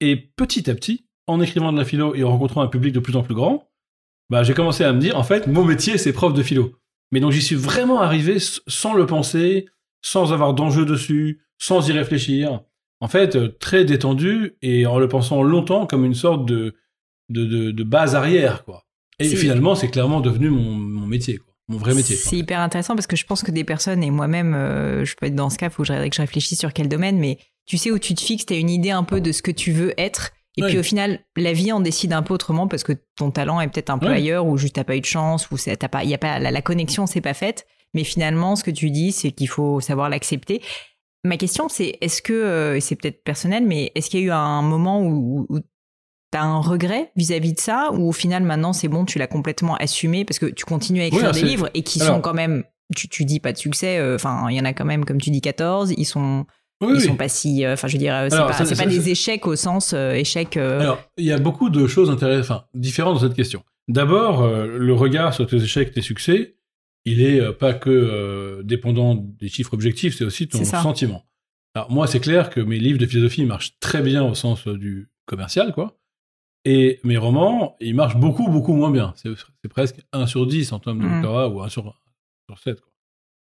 [0.01, 3.00] Et petit à petit, en écrivant de la philo et en rencontrant un public de
[3.00, 3.69] plus en plus grand,
[4.31, 6.77] bah, j'ai commencé à me dire, en fait, mon métier, c'est prof de philo.
[7.12, 9.67] Mais donc, j'y suis vraiment arrivé sans le penser,
[10.03, 12.61] sans avoir d'enjeu dessus, sans y réfléchir.
[13.00, 16.75] En fait, euh, très détendu et en le pensant longtemps comme une sorte de,
[17.29, 18.85] de, de, de base arrière, quoi.
[19.19, 21.53] Et finalement, c'est clairement devenu mon, mon métier, quoi.
[21.69, 22.17] Mon vrai métier.
[22.17, 25.27] C'est hyper intéressant parce que je pense que des personnes, et moi-même, euh, je peux
[25.27, 27.39] être dans ce cas, il faut que je, que je réfléchisse sur quel domaine, mais
[27.65, 29.53] tu sais où tu te fixes, tu as une idée un peu de ce que
[29.53, 30.31] tu veux être.
[30.61, 33.61] Et puis au final, la vie en décide un peu autrement parce que ton talent
[33.61, 36.05] est peut-être un peu ailleurs ou juste t'as pas eu de chance ou t'as pas,
[36.05, 37.67] y a pas, la, la connexion s'est pas faite.
[37.95, 40.62] Mais finalement, ce que tu dis, c'est qu'il faut savoir l'accepter.
[41.25, 44.26] Ma question, c'est est-ce que, euh, et c'est peut-être personnel, mais est-ce qu'il y a
[44.26, 48.43] eu un moment où, où tu as un regret vis-à-vis de ça ou au final
[48.43, 51.69] maintenant c'est bon, tu l'as complètement assumé parce que tu continues à écrire des livres
[51.75, 54.61] et qui sont quand même, tu, tu dis pas de succès, euh, enfin il y
[54.61, 56.47] en a quand même comme tu dis 14, ils sont,
[56.82, 57.00] Oui, ils oui.
[57.02, 58.90] sont pas si, euh, enfin je veux dire, euh, c'est pas, ça- c'est ça- pas
[58.90, 60.56] ça- des échecs au sens euh, échec.
[60.56, 63.62] Alors, il y a beaucoup de choses intéressantes, différentes dans cette question.
[63.88, 66.56] D'abord, le regard sur tes échecs, tes succès,
[67.04, 71.25] il est pas que dépendant des chiffres objectifs, c'est aussi ton sentiment.
[71.75, 75.08] Alors moi, c'est clair que mes livres de philosophie marchent très bien au sens du
[75.26, 75.97] commercial, quoi.
[76.64, 79.14] Et mes romans, ils marchent beaucoup, beaucoup moins bien.
[79.16, 81.14] C'est presque 1 sur 10 en termes de Mhm.
[81.14, 81.99] lectorat ou 1 sur,
[82.49, 82.80] sur 7.
[82.80, 82.93] Quoi.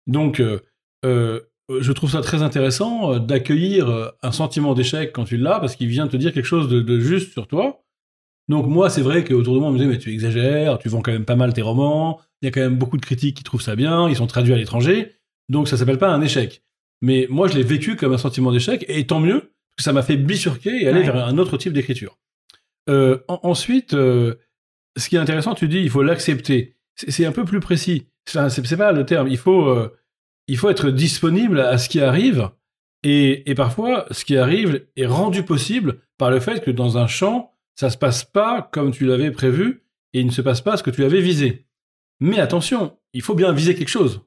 [0.07, 0.61] Donc, euh,
[1.05, 5.59] euh, je trouve ça très intéressant euh, d'accueillir euh, un sentiment d'échec quand tu l'as,
[5.61, 7.83] parce qu'il vient te dire quelque chose de, de juste sur toi.
[8.49, 11.03] Donc moi, c'est vrai qu'autour de moi, on me disait, mais tu exagères, tu vends
[11.03, 13.43] quand même pas mal tes romans, il y a quand même beaucoup de critiques qui
[13.43, 15.15] trouvent ça bien, ils sont traduits à l'étranger,
[15.49, 16.63] donc ça s'appelle pas un échec.
[17.03, 19.93] Mais moi, je l'ai vécu comme un sentiment d'échec, et tant mieux, parce que ça
[19.93, 21.05] m'a fait bifurquer et aller Ouais.
[21.07, 22.17] vers un autre type d'écriture.
[22.89, 24.37] Euh, en- ensuite, euh,
[24.97, 26.77] ce qui est intéressant, tu dis, il faut l'accepter.
[26.95, 28.07] C'est un peu plus précis.
[28.29, 29.29] Enfin, c'est c'est pas le terme.
[29.29, 29.93] Il faut, euh,
[30.49, 32.51] il faut être disponible à ce qui arrive.
[33.03, 37.07] Et, et parfois, ce qui arrive est rendu possible par le fait que dans un
[37.07, 39.83] champ, ça se passe pas comme tu l'avais prévu
[40.13, 41.67] et il ne se passe pas ce que tu avais visé.
[42.21, 44.23] Mais attention, il faut bien viser quelque chose.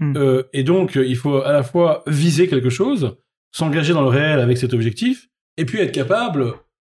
[0.00, 0.16] Mm.
[0.16, 3.16] Euh, et donc, il faut à la fois viser quelque chose,
[3.52, 6.54] s'engager dans le réel avec cet objectif, et puis être capable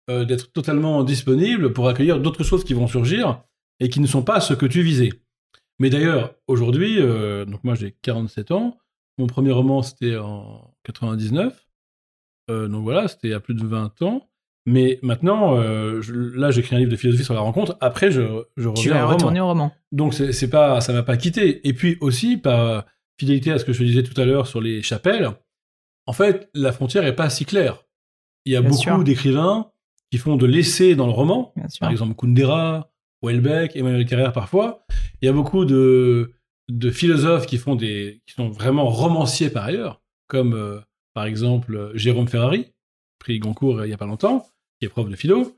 [0.10, 3.42] euh, d'être totalement disponible pour accueillir d'autres choses qui vont surgir
[3.80, 5.10] et qui ne sont pas ce que tu visais.
[5.80, 8.78] Mais d'ailleurs, aujourd'hui, euh, donc moi j'ai 47 ans,
[9.18, 11.68] mon premier roman c'était en 99,
[12.50, 14.30] euh, donc voilà, c'était il y a plus de 20 ans.
[14.68, 18.22] Mais maintenant, euh, je- là j'écris un livre de philosophie sur la rencontre, après je,
[18.58, 19.14] je tu reviens vas au roman.
[19.14, 19.72] retourner au roman.
[19.92, 21.68] Donc c'est pas, ça m'a pas quitté.
[21.68, 22.86] Et puis aussi par
[23.20, 25.30] fidélité à ce que je disais tout à l'heure sur les chapelles,
[26.08, 27.84] en fait la frontière est pas si claire.
[28.46, 29.72] Il y a Bien beaucoup d'écrivains
[30.12, 32.92] qui font de l'essai dans le roman, par exemple Kundera,
[33.26, 34.86] Houellebecq, Emmanuel Carrère parfois.
[35.22, 36.32] Il y a beaucoup de,
[36.92, 40.80] philosophes qui font des, qui sont vraiment romanciers par ailleurs, comme euh,
[41.16, 42.68] par exemple Jérôme Ferrari,
[43.20, 44.46] prix Goncourt euh, il y a pas longtemps,
[44.80, 45.56] qui est prof de philo.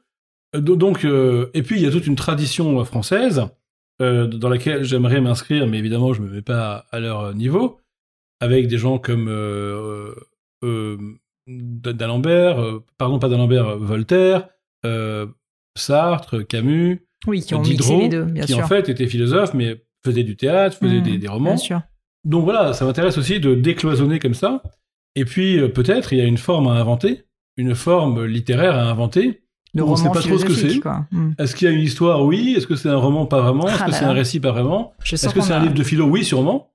[0.56, 3.48] Euh, do- Donc, et puis il y a toute une tradition française
[4.00, 7.80] dans laquelle j'aimerais m'inscrire, mais évidemment je me mets pas à leur niveau,
[8.40, 9.28] avec des gens comme
[11.48, 12.58] d'Alembert,
[12.98, 14.50] pardon, pas d'Alembert, Voltaire,
[15.76, 18.64] Sartre, Camus, Oui, qui ont Diderot, mixé les deux, bien qui sûr.
[18.64, 21.50] en fait étaient philosophes, mais faisaient du théâtre, faisaient Mmh, des, des romans.
[21.52, 21.82] Bien sûr.
[22.24, 24.64] Donc voilà, ça m'intéresse aussi de décloisonner comme ça.
[25.16, 27.24] Et puis euh, peut-être il y a une forme à inventer,
[27.58, 29.42] une forme littéraire à inventer.
[29.74, 30.80] Le On sait roman pas trop ce que c'est.
[31.12, 31.34] Hmm.
[31.38, 32.54] Est-ce qu'il y a une histoire Oui?
[32.58, 33.68] Est-ce que c'est un roman Pas vraiment?
[33.68, 34.94] Est-ce Ah que c'est un récit Pas vraiment?
[35.12, 36.06] Est-ce que c'est un livre de philo?
[36.06, 36.72] Oui, sûrement.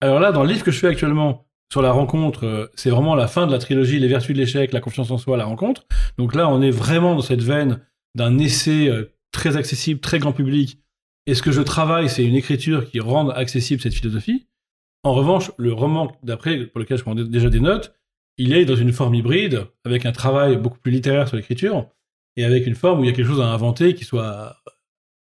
[0.00, 3.14] Alors là, dans le livre que je fais actuellement sur la rencontre, euh, c'est vraiment
[3.14, 5.84] la fin de la trilogie Les vertus de l'échec, la confiance en soi, la rencontre.
[6.18, 7.80] Donc là, on est vraiment dans cette veine
[8.16, 10.78] d'un essai euh, très accessible, très grand public.
[11.26, 14.46] Et ce que je travaille, c'est une écriture qui rende accessible cette philosophie.
[15.02, 17.94] En revanche, le roman d'après, pour lequel je prends dé- déjà des notes,
[18.38, 21.88] il est dans une forme hybride, avec un travail beaucoup plus littéraire sur l'écriture,
[22.36, 24.56] et avec une forme où il y a quelque chose à inventer qui soit,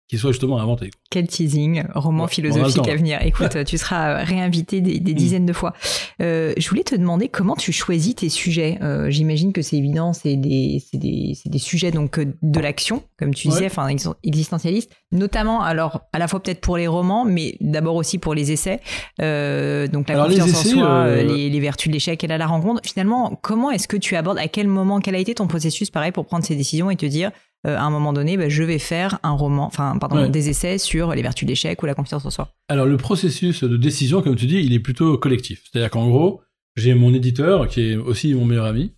[0.09, 0.89] qui soit justement inventé.
[1.11, 3.19] Quel teasing, roman Ouais, philosophique à venir.
[3.23, 5.13] Écoute, tu seras réinvité des, Mm.
[5.15, 5.73] dizaines de fois.
[6.21, 8.79] Euh, je voulais te demander comment tu choisis tes sujets.
[8.81, 13.33] Euh, J'imagine que c'est évident, c'est des, des, des sujets donc euh, de l'action, comme
[13.35, 17.55] tu disais, enfin ex- existentialistes, notamment alors à la fois peut-être pour les romans, mais
[17.61, 18.79] d'abord aussi pour les essais.
[19.21, 22.37] Euh, donc la Alors, confiance essais, en soi, les, les vertus de l'échec et là
[22.37, 22.81] la rencontre.
[22.83, 26.11] Finalement, comment est-ce que tu abordes, à quel moment, quel a été ton processus pareil
[26.11, 27.31] pour prendre ces décisions et te dire
[27.67, 30.29] euh, à un moment donné, bah, je vais faire un roman, enfin pardon, Ouais.
[30.29, 32.49] des essais sur les vertus de l'échec ou la confiance en soi.
[32.69, 35.63] Alors le processus de décision, comme tu dis, il est plutôt collectif.
[35.71, 36.41] C'est-à-dire qu'en gros,
[36.75, 38.93] j'ai mon éditeur, qui est aussi mon meilleur ami,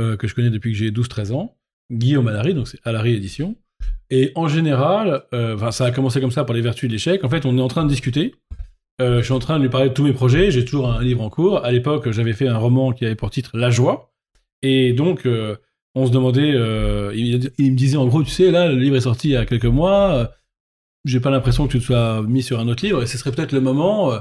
[0.00, 1.56] euh, que je connais depuis que j'ai 12-13 ans,
[1.92, 3.54] Guillaume Allary, donc c'est Allary Édition.
[4.10, 7.22] Et en général, euh, ça a commencé comme ça pour les vertus de l'échec.
[7.24, 8.34] En fait, on est en train de discuter.
[9.00, 10.50] Euh, je suis en train de lui parler de tous mes projets.
[10.50, 11.64] J'ai toujours un livre en cours.
[11.64, 14.12] À l'époque, j'avais fait un roman qui avait pour titre La joie.
[14.62, 15.26] Et donc,
[15.94, 18.96] on se demandait, euh, il, il me disait en gros, tu sais, là, le livre
[18.96, 20.12] est sorti il y a quelques mois.
[20.14, 20.26] euh,
[21.04, 23.32] j'ai pas l'impression que tu te sois mis sur un autre livre et ce serait
[23.32, 24.12] peut-être le moment.
[24.12, 24.20] euh,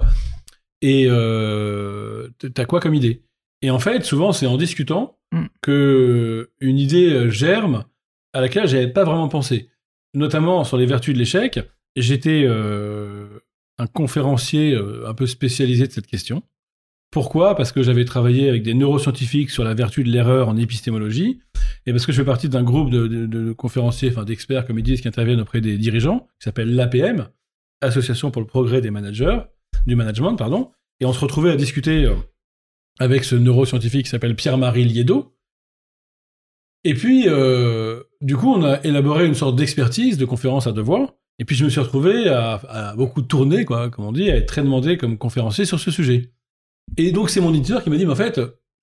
[2.42, 3.24] et t'as quoi comme idée?
[3.62, 5.46] Et en fait, souvent, c'est en discutant Mm.
[5.62, 7.86] que une idée germe
[8.34, 9.70] à laquelle j'avais pas vraiment pensé.
[10.14, 11.58] Notamment sur les vertus de l'échec,
[11.96, 16.44] j'étais un conférencier un peu spécialisé de cette question.
[17.12, 17.56] Pourquoi?
[17.56, 21.42] Parce que j'avais travaillé avec des neuroscientifiques sur la vertu de l'erreur en épistémologie,
[21.86, 25.02] et parce que je fais partie d'un groupe de, conférenciers, enfin d'experts, comme ils disent,
[25.02, 27.28] qui interviennent auprès des dirigeants, qui s'appelle l'APM,
[27.82, 29.40] Association pour le progrès des managers,
[29.88, 30.72] du management, pardon.
[31.00, 32.14] Et on se retrouvait à discuter euh,
[33.00, 35.36] avec ce neuroscientifique qui s'appelle Pierre-Marie Liedo.
[36.84, 40.82] Et puis, euh, du coup, on a élaboré une sorte d'expertise de conférence à deux
[40.82, 41.18] voix.
[41.40, 44.36] Et puis, je me suis retrouvé à, à beaucoup tourner, quoi, comme on dit, à
[44.36, 46.32] être très demandé comme conférencier sur ce sujet.
[46.98, 48.40] Et donc, c'est mon éditeur qui m'a dit, mais en fait,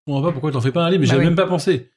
[0.06, 1.28] on ne voit pas pourquoi t'en fais pas un livre, mais Bah j'avais oui.
[1.28, 1.90] même pas pensé.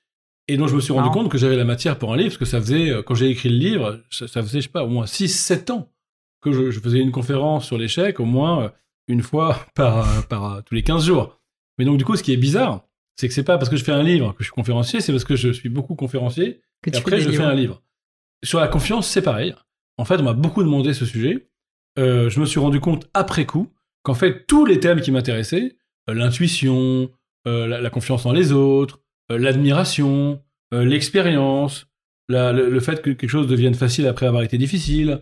[0.47, 2.37] Et donc, je me suis rendu compte que j'avais la matière pour un livre, parce
[2.37, 4.83] que ça faisait, euh, quand j'ai écrit le livre, ça, ça faisait, je sais pas,
[4.83, 5.89] au moins 6-7 ans
[6.41, 8.69] que je, je faisais une conférence sur l'échec, au moins euh,
[9.07, 11.39] une fois par, euh, par tous les 15 jours.
[11.77, 13.83] Mais donc, du coup, ce qui est bizarre, c'est que c'est pas parce que je
[13.83, 16.89] fais un livre que je suis conférencier, c'est parce que je suis beaucoup conférencier Que
[16.89, 17.81] et tu après, fais je fais un livre.
[18.43, 19.53] Sur la confiance, c'est pareil.
[19.97, 21.47] En fait, on m'a beaucoup demandé ce sujet.
[21.99, 23.67] Euh, je me suis rendu compte après coup
[24.01, 25.75] qu'en fait, tous les thèmes qui m'intéressaient,
[26.07, 27.09] l'intuition,
[27.47, 30.41] euh, la, la confiance en les autres, euh, l'admiration,
[30.73, 31.87] euh, l'expérience,
[32.29, 35.21] la- le, le fait que quelque chose devienne facile après avoir été difficile,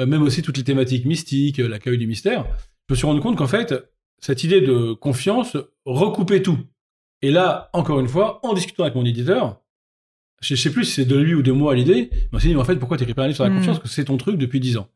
[0.00, 2.46] euh, même aussi toutes les thématiques mystiques, euh, l'accueil du mystère,
[2.88, 3.74] je me suis rendu compte qu'en fait,
[4.20, 6.58] cette idée de confiance recoupait tout.
[7.22, 9.60] Et là, encore une fois, en discutant avec mon éditeur,
[10.40, 12.54] je sais plus si c'est de lui ou de moi l'idée, mais on s'est dit,
[12.54, 13.56] mais en fait, pourquoi t'écris pas un livre sur la Mm.
[13.56, 13.78] confiance?
[13.78, 14.88] Parce que c'est ton truc depuis 10 ans.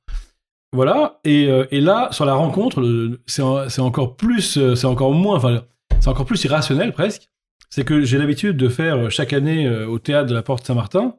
[0.74, 2.82] Voilà, et, euh, et là, sur la rencontre,
[3.26, 5.64] c'est en- c'est encore plus, euh, c'est encore moins, enfin,
[6.00, 7.28] c'est encore plus irrationnel presque.
[7.68, 11.14] C'est que j'ai l'habitude de faire euh, chaque année au théâtre de la Porte Saint-Martin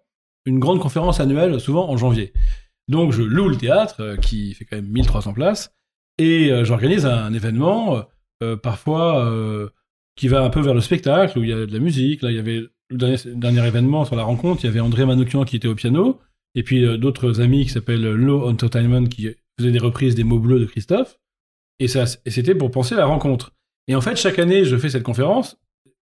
[0.46, 2.34] une grande conférence annuelle, souvent en janvier.
[2.90, 5.72] Donc je loue le théâtre, qui fait quand même 1300 places,
[6.18, 8.04] et j'organise un événement,
[8.62, 9.26] parfois
[10.18, 12.22] qui va un peu vers le spectacle, où il y a de la musique.
[12.22, 15.46] Là, il y avait le dernier, événement sur la rencontre, il y avait André Manoukian
[15.46, 16.20] qui était au piano,
[16.56, 20.60] et puis d'autres amis qui s'appellent Low Entertainment qui faisaient des reprises des mots bleus
[20.60, 21.20] de Christophe.
[21.80, 23.54] Et, et c'était pour penser la rencontre.
[23.88, 25.60] Et en fait, chaque année, je fais cette conférence.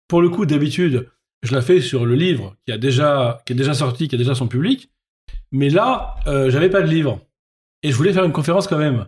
[0.07, 1.09] Pour le coup, d'habitude,
[1.43, 4.17] je la fais sur le livre qui, a déjà, qui est déjà sorti, qui a
[4.17, 4.91] déjà son public.
[5.51, 7.21] Mais là, euh, j'avais pas de livre.
[7.83, 9.07] Et je voulais faire une conférence quand même.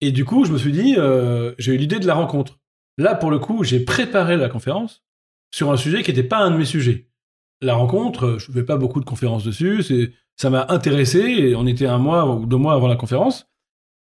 [0.00, 2.58] Et du coup, je me suis dit, euh, j'ai eu l'idée de la rencontre.
[2.98, 5.02] Là, pour le coup, j'ai préparé la conférence
[5.54, 7.08] sur un sujet qui n'était pas un de mes sujets.
[7.62, 10.12] La rencontre, je ne fais pas beaucoup de conférences dessus.
[10.36, 11.20] Ça m'a intéressé.
[11.20, 13.46] Et on était un mois ou deux mois avant la conférence.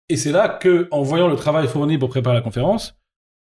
[0.09, 2.95] Et c'est là que, en voyant le travail fourni pour préparer la conférence,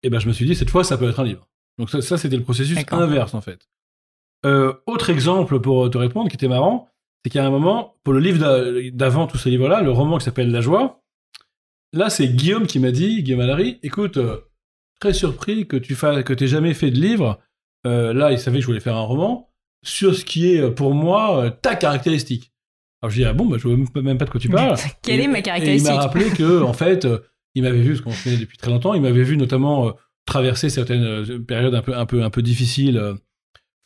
[0.02, 1.46] eh ben, je me suis dit, cette fois, ça peut être un livre.
[1.78, 3.68] Donc ça, ça c'était le processus inverse, en fait.
[4.46, 6.88] Euh, autre exemple pour te répondre, qui était marrant,
[7.24, 9.90] c'est qu'il y a un moment, pour le livre d'a- d'avant tous ces livres-là, le
[9.90, 11.02] roman qui s'appelle La Joie,
[11.92, 14.38] là, c'est Guillaume qui m'a dit, Guillaume Allary, écoute, euh,
[15.00, 17.38] très surpris que tu fasses, que t'aies jamais fait de livre
[17.84, 19.48] là, il savait que je voulais faire un roman
[19.82, 22.52] sur ce qui est pour moi ta caractéristique.
[23.02, 24.76] Alors je dis ah bon, bah, je vois même pas de quoi tu parles.
[25.02, 27.06] Quelle est ma caractéristique Il m'a rappelé que en fait,
[27.54, 29.94] il m'avait vu, ce qu'on connaît depuis très longtemps, il m'avait vu notamment
[30.26, 33.02] traverser certaines périodes un peu un peu un peu difficiles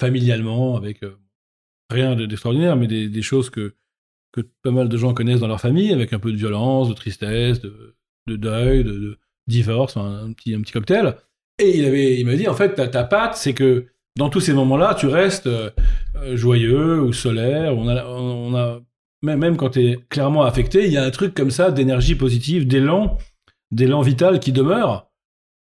[0.01, 1.01] familialement avec
[1.91, 3.75] rien d'extraordinaire, mais des, des, choses que
[4.33, 6.95] que pas mal de gens connaissent dans leur famille, avec un peu de violence, de
[6.95, 7.95] tristesse, de,
[8.27, 11.17] de deuil, de, divorce, un, petit, un petit cocktail.
[11.59, 14.41] Et il avait, il m'a dit, en fait, ta, ta patte, c'est que dans tous
[14.41, 15.71] ces moments-là, tu restes euh,
[16.35, 17.77] joyeux ou solaire.
[17.77, 18.81] On a, on a
[19.23, 22.15] même, même quand tu es clairement affecté, il y a un truc comme ça d'énergie
[22.15, 23.17] positive, d'élan,
[23.71, 25.09] d'élan vital qui demeure.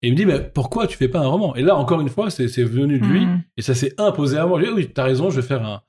[0.02, 1.54] Et il me dit, mais pourquoi tu fais pas un roman?
[1.54, 3.44] Et là, encore une fois, c'est venu de lui, mmh.
[3.56, 4.60] et ça s'est imposé à moi.
[4.60, 5.82] Je dit, oui, t'as raison, je vais faire un,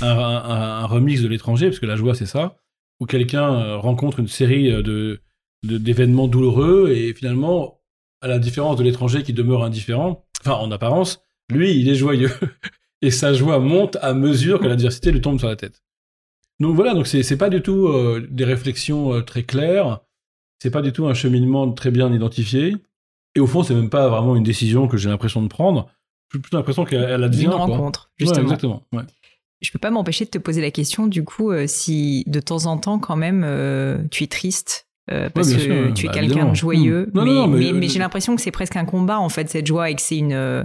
[0.00, 2.56] un, un, remix de l'étranger, parce que la joie, c'est ça,
[2.98, 5.20] où quelqu'un euh, rencontre une série euh, de
[5.62, 7.82] d'événements douloureux, et finalement,
[8.22, 12.30] à la différence de l'étranger qui demeure indifférent, enfin, en apparence, lui, il est joyeux.
[13.02, 15.82] et sa joie monte à mesure que l'adversité lui tombe sur la tête.
[16.60, 20.00] Donc voilà, donc c'est pas du tout euh, des réflexions très claires,
[20.58, 22.76] c'est pas du tout un cheminement très bien identifié.
[23.34, 25.88] Et au fond, c'est même pas vraiment une décision que j'ai l'impression de prendre.
[26.32, 27.44] J'ai plutôt l'impression qu'elle advient.
[27.44, 28.42] Une rencontre, justement.
[28.42, 28.82] exactement.
[28.92, 29.02] Ouais.
[29.60, 32.66] Je peux pas m'empêcher de te poser la question, du coup, euh, si de temps
[32.66, 34.86] en temps, quand même, euh, tu es triste.
[35.10, 38.52] Euh, parce que tu es bah, quelqu'un de joyeux, mais, mais, j'ai l'impression que c'est
[38.52, 40.64] presque un combat en fait cette joie et que c'est une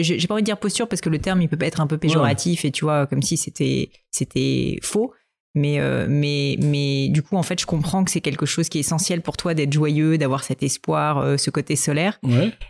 [0.00, 1.98] j'ai pas envie de dire posture parce que le terme il peut être un peu
[1.98, 5.12] péjoratif et tu vois comme si c'était c'était faux
[5.54, 8.78] mais, euh, mais, mais du coup, en fait, je comprends que c'est quelque chose qui
[8.78, 12.20] est essentiel pour toi d'être joyeux, d'avoir cet espoir, euh, ce côté solaire.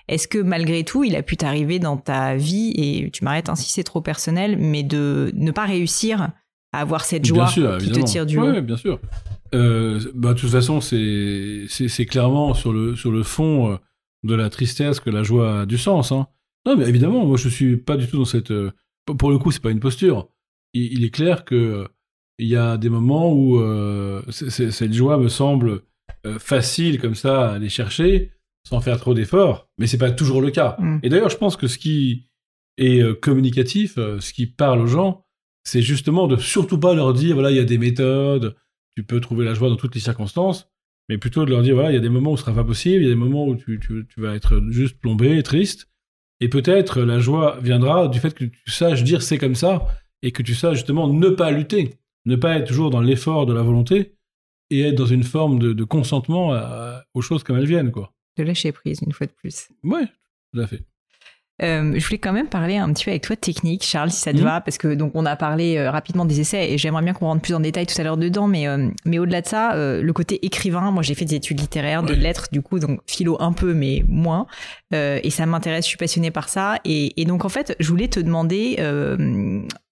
[0.08, 3.70] Est-ce que malgré tout, il a pu t'arriver dans ta vie, et tu m'arrêtes ainsi,
[3.70, 6.30] c'est trop personnel, mais de ne pas réussir
[6.72, 8.50] à avoir cette joie qui te tire du haut?
[8.50, 8.98] Oui, bien sûr.
[9.54, 13.78] Euh, bah, de toute façon, c'est, clairement sur le, sur le fond
[14.22, 16.12] de la tristesse que la joie a du sens.
[16.12, 16.28] Hein.
[16.64, 18.52] Non, mais évidemment, moi, je suis pas du tout dans cette.
[19.04, 20.28] Pour le coup, c'est pas une posture.
[20.72, 21.86] il est clair que
[22.40, 25.82] il y a des moments où euh, cette joie me semble
[26.26, 28.32] euh, facile comme ça à aller chercher
[28.66, 30.76] sans faire trop d'efforts, mais c'est pas toujours le cas.
[30.78, 30.98] Mm.
[31.02, 32.30] Et d'ailleurs, je pense que ce qui
[32.78, 35.24] est euh, communicatif, ce qui parle aux gens,
[35.64, 38.56] c'est justement de surtout pas leur dire voilà, il y a des méthodes,
[38.96, 40.70] tu peux trouver la joie dans toutes les circonstances,
[41.08, 42.64] mais plutôt de leur dire voilà, il y a des moments où ce sera pas
[42.64, 45.88] possible, il y a des moments où tu, tu, tu vas être juste plombé, triste,
[46.40, 49.86] et peut-être la joie viendra du fait que tu saches dire c'est comme ça
[50.22, 53.52] et que tu saches justement ne pas lutter ne pas être toujours dans l'effort de
[53.52, 54.16] la volonté
[54.70, 56.56] et être dans une forme de, consentement
[57.14, 58.12] aux choses comme elles viennent, quoi.
[58.36, 59.68] De lâcher prise, une fois de plus.
[59.82, 60.06] Ouais,
[60.52, 60.84] tout à fait.
[61.62, 64.20] Euh, je voulais quand même parler un petit peu avec toi de technique, Charles, si
[64.20, 64.44] ça te mhm.
[64.44, 67.26] va, parce que donc on a parlé euh, rapidement des essais et j'aimerais bien qu'on
[67.26, 70.12] rentre plus en détail tout à l'heure dedans, mais euh, mais au-delà de ça, le
[70.12, 73.52] côté écrivain, moi j'ai fait des études littéraires, de lettres, du coup donc philo un
[73.52, 74.46] peu mais moins,
[74.92, 78.08] et ça m'intéresse, je suis passionnée par ça, et, et, donc en fait je voulais
[78.08, 78.76] te demander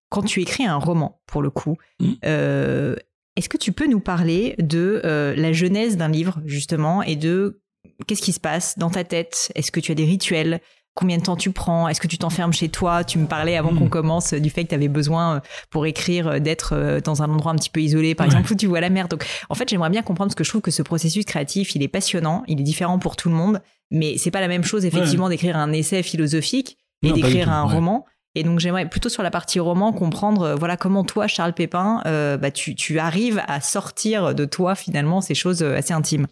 [0.09, 2.13] quand tu écris un roman, pour le coup, mmh.
[2.25, 2.97] euh,
[3.37, 7.61] est-ce que tu peux nous parler de euh, la genèse d'un livre, justement, et de
[8.07, 9.53] qu'est-ce qui se passe dans ta tête?
[9.55, 10.61] Est-ce que tu as des rituels?
[10.95, 11.87] Combien de temps tu prends?
[11.87, 13.05] Est-ce que tu t'enfermes chez toi?
[13.05, 13.79] Tu me parlais avant mmh.
[13.79, 15.41] qu'on commence du fait que tu avais besoin, euh,
[15.71, 18.81] pour écrire, d'être dans un endroit un petit peu isolé, par exemple, où tu vois
[18.81, 19.09] la mer.
[19.09, 21.83] Donc, en fait, j'aimerais bien comprendre, parce que je trouve que ce processus créatif, il
[21.83, 24.85] est passionnant, il est différent pour tout le monde, mais c'est pas la même chose,
[24.85, 28.07] effectivement, d'écrire un essai philosophique et d'écrire un roman.
[28.35, 32.03] Et donc j'aimerais plutôt sur la partie roman comprendre euh, voilà comment toi Charles Pépin
[32.07, 36.27] euh, bah, tu, tu, arrives à sortir de toi finalement ces choses euh, assez intimes.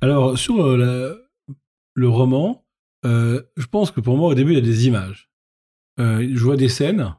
[0.00, 2.64] Alors sur le roman,
[3.04, 5.30] je pense que pour moi au début il y a des images.
[5.98, 7.14] je vois des scènes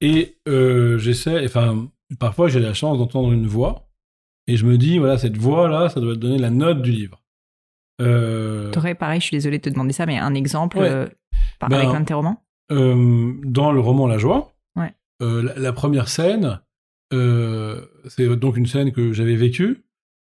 [0.00, 3.88] et j'essaie, enfin parfois j'ai la chance d'entendre une voix
[4.46, 7.22] et je me dis voilà cette voix là ça doit donner la note du livre.
[7.98, 10.78] T'aurais pareil, je suis désolé de te demander ça, mais un exemple
[11.58, 12.41] par, ben, avec l'un de tes romans?
[12.70, 14.48] Euh, dans le roman La Joie.
[15.20, 16.60] Euh, la, première scène,
[17.12, 19.84] euh, c'est donc une scène que j'avais vécue,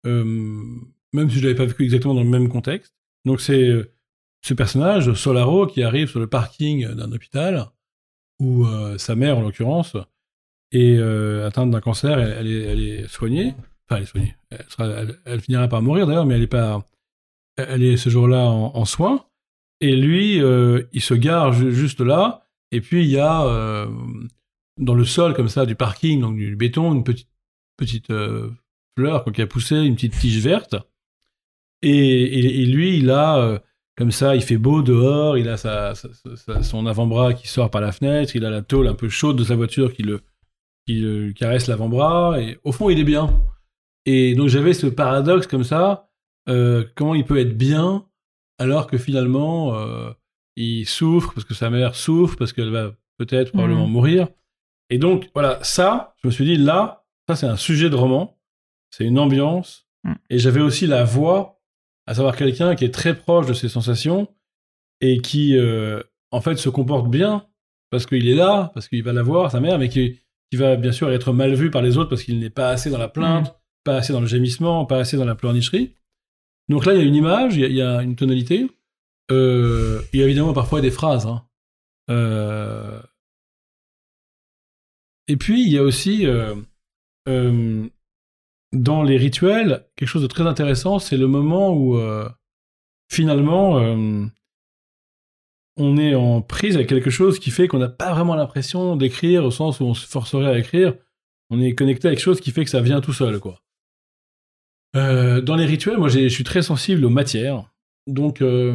[0.04, 2.94] même si je l'avais pas vécue exactement dans le même contexte.
[3.26, 3.70] Donc c'est
[4.40, 7.66] ce personnage, Solaro, qui arrive sur le parking d'un hôpital,
[8.40, 9.94] où sa mère, en l'occurrence,
[10.72, 10.98] est
[11.44, 13.54] atteinte d'un cancer, elle, est, soignée,
[13.90, 14.36] enfin elle est soignée,
[15.26, 16.82] elle, finira par mourir d'ailleurs, mais elle est pas,
[17.58, 19.27] elle est ce jour-là en, en soins,
[19.80, 23.86] et lui, euh, il se gare juste là, et puis il y a euh,
[24.76, 27.28] dans le sol comme ça du parking, donc du béton, une petite
[27.76, 28.50] petite euh,
[28.96, 30.74] fleur qui a poussé, une petite tige verte.
[31.82, 33.62] Et, et, lui, il a
[33.96, 37.92] comme ça, il fait beau dehors, il a sa, son avant-bras qui sort par la
[37.92, 40.22] fenêtre, il a la tôle un peu chaude de sa voiture qui le,
[40.86, 43.32] qui le caresse l'avant-bras, et au fond, il est bien.
[44.06, 46.08] Et donc j'avais ce paradoxe comme ça,
[46.96, 48.07] comment il peut être bien
[48.58, 50.10] alors que finalement, euh,
[50.56, 54.28] il souffre parce que sa mère souffre, parce qu'elle va peut-être probablement mourir.
[54.90, 58.38] Et donc, voilà, ça, je me suis dit, là, ça, c'est un sujet de roman,
[58.90, 59.86] c'est une ambiance.
[60.04, 60.12] Mm.
[60.30, 61.60] Et j'avais aussi la voix,
[62.06, 64.28] à savoir quelqu'un qui est très proche de ses sensations
[65.00, 67.46] et qui, euh, en fait, se comporte bien
[67.90, 70.76] parce qu'il est là, parce qu'il va la voir, sa mère, mais qui, qui va
[70.76, 73.08] bien sûr être mal vu par les autres parce qu'il n'est pas assez dans la
[73.08, 75.94] plainte, pas assez dans le gémissement, pas assez dans la pleurnicherie.
[76.68, 78.70] Donc là, il y a une image, il y a, une tonalité.
[79.30, 81.26] Euh, il y a évidemment parfois des phrases.
[81.26, 81.44] hein.
[82.10, 83.00] Euh,
[85.28, 86.54] et puis, il y a aussi, euh,
[87.28, 87.86] euh,
[88.72, 92.00] dans les rituels, quelque chose de très intéressant, c'est le moment où,
[93.10, 93.76] finalement,
[95.76, 99.44] on est en prise avec quelque chose qui fait qu'on n'a pas vraiment l'impression d'écrire
[99.44, 100.94] au sens où on se forcerait à écrire.
[101.50, 103.62] On est connecté avec quelque chose qui fait que ça vient tout seul, quoi.
[104.98, 107.64] Euh, dans les rituels, moi, je suis très sensible aux matières.
[108.06, 108.74] Donc, euh,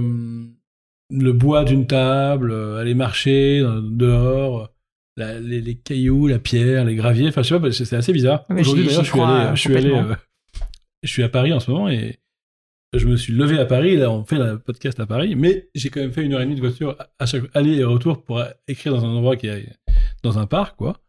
[1.09, 4.69] le bois d'une table, euh, aller marcher dehors,
[5.17, 7.27] la- les, les cailloux, la pierre, les graviers.
[7.29, 8.45] Enfin, je sais pas, c'est assez bizarre.
[8.49, 10.11] Mais Aujourd'hui, d'ailleurs, je suis allé, je suis allé, complètement.
[10.11, 10.15] euh,
[11.03, 12.19] je suis à Paris en ce moment et
[12.95, 13.97] je me suis levé à Paris.
[13.97, 16.45] Là, on fait le podcast à Paris, mais j'ai quand même fait une heure et
[16.45, 19.47] demie de voiture à- à chaque aller et retour pour écrire dans un endroit qui
[19.47, 19.67] est
[20.23, 20.99] dans un parc, quoi.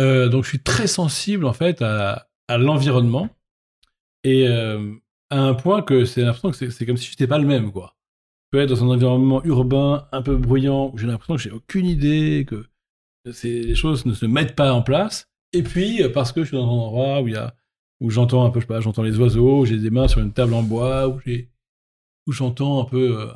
[0.00, 3.30] Euh, donc, je suis très sensible en fait à, à l'environnement
[4.26, 4.92] et euh,
[5.30, 7.94] à un point que c'est l'impression c'est- comme si j'étais pas le même, quoi.
[8.52, 11.50] Je peux être dans un environnement urbain un peu bruyant où j'ai l'impression que j'ai
[11.50, 12.66] aucune idée, que
[13.42, 15.28] les choses ne se mettent pas en place.
[15.52, 17.28] Et puis, euh, parce que je suis dans un endroit où
[18.00, 20.32] où j'entends un peu, je sais pas, j'entends les oiseaux, j'ai des mains sur une
[20.32, 21.18] table en bois, où
[22.28, 23.32] où j'entends un peu, euh,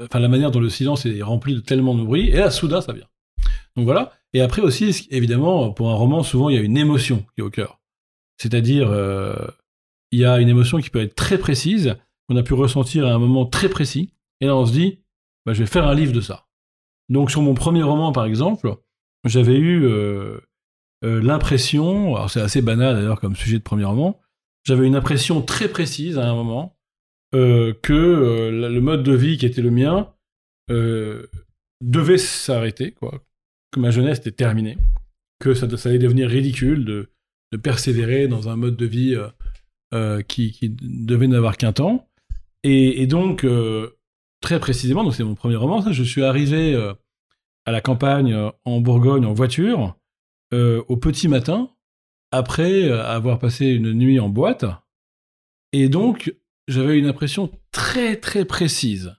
[0.00, 2.80] enfin la manière dont le silence est rempli de tellement de bruit, et là soudain
[2.80, 3.08] ça vient.
[3.76, 4.12] Donc voilà.
[4.34, 7.42] Et après aussi, évidemment, pour un roman, souvent il y a une émotion qui est
[7.42, 7.80] au cœur.
[8.38, 8.90] C'est-à-dire,
[10.12, 11.96] il y a une émotion qui peut être très précise,
[12.28, 15.00] qu'on a pu ressentir à un moment très précis, et là on se dit,
[15.46, 16.46] bah, je vais faire un livre de ça.
[17.08, 18.76] Donc sur mon premier roman, par exemple,
[19.24, 20.38] j'avais eu euh,
[21.04, 24.20] euh, l'impression, alors c'est assez banal d'ailleurs comme sujet de premier roman,
[24.64, 26.78] j'avais une impression très précise à un moment
[27.34, 30.12] euh, que le mode de vie qui était le mien
[31.82, 33.22] devait s'arrêter, quoi.
[33.72, 34.78] Que ma jeunesse était terminée,
[35.38, 39.16] que ça, allait devenir ridicule de persévérer dans un mode de vie
[39.94, 42.08] euh, qui, devait n'avoir qu'un temps.
[42.62, 43.98] Et, donc, euh,
[44.40, 46.94] très précisément, c'est mon premier roman, ça, je suis arrivé euh,
[47.66, 49.96] à la campagne en Bourgogne en voiture
[50.54, 51.70] au petit matin,
[52.30, 54.66] après avoir passé une nuit en boîte.
[55.72, 56.34] Et donc,
[56.68, 59.14] j'avais une impression très très précise.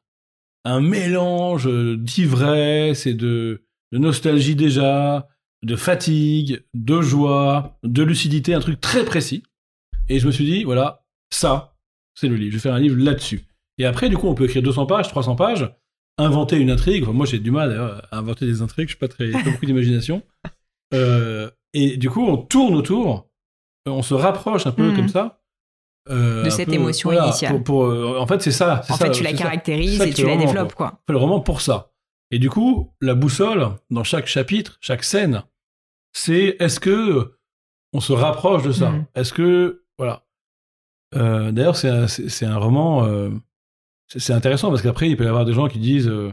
[0.63, 5.27] Un mélange d'ivresse et de nostalgie déjà,
[5.63, 9.43] de fatigue, de joie, de lucidité, un truc très précis.
[10.09, 11.75] Et je me suis dit, voilà, ça,
[12.15, 12.51] c'est le livre.
[12.51, 13.45] Je vais faire un livre là-dessus.
[13.77, 15.73] Et après, du coup, on peut écrire 200 pages, 300 pages,
[16.17, 17.03] inventer une intrigue.
[17.03, 19.41] Enfin, moi, j'ai du mal d'ailleurs, à inventer des intrigues, je suis pas très, pas
[19.43, 20.21] beaucoup d'imagination.
[20.93, 23.27] Euh, et du coup, on tourne autour,
[23.87, 24.95] euh, on se rapproche un peu Mhm.
[24.95, 25.41] comme ça.
[26.09, 27.63] euh, De cette peu, émotion voilà, initiale.
[27.63, 28.81] pour- pour, en fait, c'est ça.
[28.89, 30.89] En ça, fait, tu la caractérises ça et tu la roman, développes, quoi.
[30.89, 30.99] quoi.
[31.01, 31.93] On fait le roman pour ça.
[32.29, 35.41] Et du coup, la boussole, dans chaque chapitre, chaque scène,
[36.11, 37.37] c'est est-ce que
[37.93, 38.91] on se rapproche de ça?
[38.91, 39.05] Mhm.
[39.15, 39.82] Est-ce que.
[39.97, 40.23] Voilà.
[41.15, 43.05] Euh, D'ailleurs, c'est un, roman.
[43.05, 43.29] euh,
[44.07, 46.31] c'est intéressant parce qu'après, il peut y avoir des gens qui disent euh,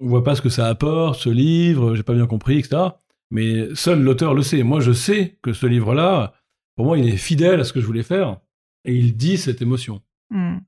[0.00, 2.82] on voit pas ce que ça apporte, ce livre, j'ai pas bien compris, etc.
[3.30, 4.62] Mais seul l'auteur le sait.
[4.62, 6.34] Moi, je sais que ce livre-là,
[6.76, 8.38] pour moi, il est fidèle à ce que je voulais faire
[8.84, 10.00] et il dit cette émotion.
[10.30, 10.58] Hmm.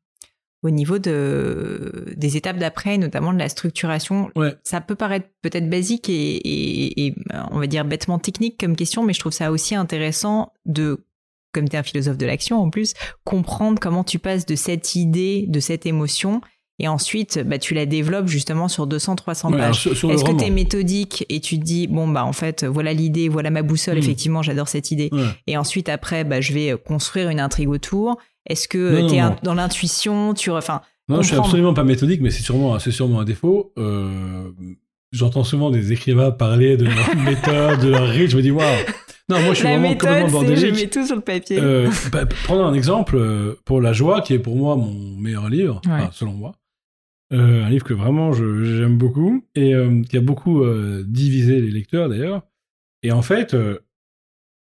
[0.63, 4.57] Au niveau de, des étapes d'après, notamment de la structuration, Ouais.
[4.65, 7.15] ça peut paraître peut-être basique et, et- et,
[7.53, 11.07] on va dire bêtement technique comme question, mais je trouve ça aussi intéressant de,
[11.53, 14.95] comme tu es un philosophe de l'action en plus, comprendre comment tu passes de cette
[14.95, 16.41] idée, de cette émotion,
[16.81, 19.87] et ensuite bah, tu la développes justement sur 200-300 Ouais, pages.
[19.89, 23.29] Est-ce que tu es méthodique et tu te dis, bon, bah en fait, voilà l'idée,
[23.29, 23.99] voilà ma boussole, Hmm.
[23.99, 25.09] effectivement, j'adore cette idée.
[25.11, 25.25] Ouais.
[25.49, 28.17] Et ensuite, après, bah, je vais construire une intrigue autour.
[28.47, 29.37] Est-ce que non, tu es non.
[29.43, 33.21] dans l'intuition tu, Enfin, Non, je suis absolument pas méthodique, mais c'est sûrement, c'est sûrement
[33.21, 33.73] un défaut.
[33.79, 34.51] Euh,
[35.11, 38.31] J'entends souvent des écrivains parler de leur méthode, de leur rythme.
[38.33, 38.67] Je me dis, waouh.
[39.31, 41.59] Non, moi, je suis la vraiment complètement méthode, c'est je mets tout sur le papier.
[41.61, 45.49] Euh, bah, prenons un exemple euh, pour La Joie, qui est pour moi mon meilleur
[45.51, 45.93] livre, Ouais.
[45.93, 46.53] enfin, selon moi.
[47.31, 50.65] Euh, un livre que vraiment j'aime beaucoup et euh, qui a beaucoup
[51.05, 52.43] divisé les lecteurs d'ailleurs.
[53.03, 53.55] Et en fait,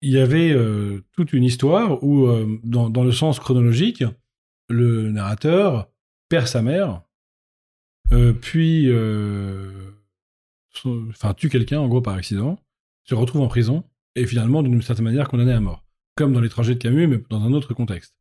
[0.03, 0.55] il y avait
[1.13, 2.29] toute une histoire où,
[2.63, 4.05] dans, dans le sens chronologique,
[4.69, 5.89] le narrateur
[6.29, 7.03] perd sa mère,
[8.43, 8.91] puis
[10.85, 12.59] enfin tue quelqu'un en gros par accident,
[13.05, 13.83] se retrouve en prison
[14.15, 15.85] et finalement d'une certaine manière condamné à mort,
[16.17, 18.15] comme dans Les Trajets de Camus, mais dans un autre contexte.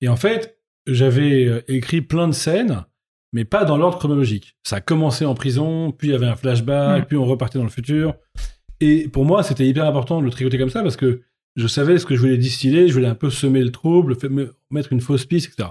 [0.00, 2.84] Et en fait, j'avais euh, écrit plein de scènes,
[3.32, 4.56] mais pas dans l'ordre chronologique.
[4.62, 7.06] Ça a commencé en prison, puis il y avait un flashback, Mm.
[7.06, 8.14] puis on repartait dans le futur.
[8.80, 11.22] Et pour moi, c'était hyper important de le tricoter comme ça parce que
[11.56, 14.16] je savais ce que je voulais distiller, je voulais un peu semer le trouble,
[14.70, 15.70] mettre une fausse piste, etc.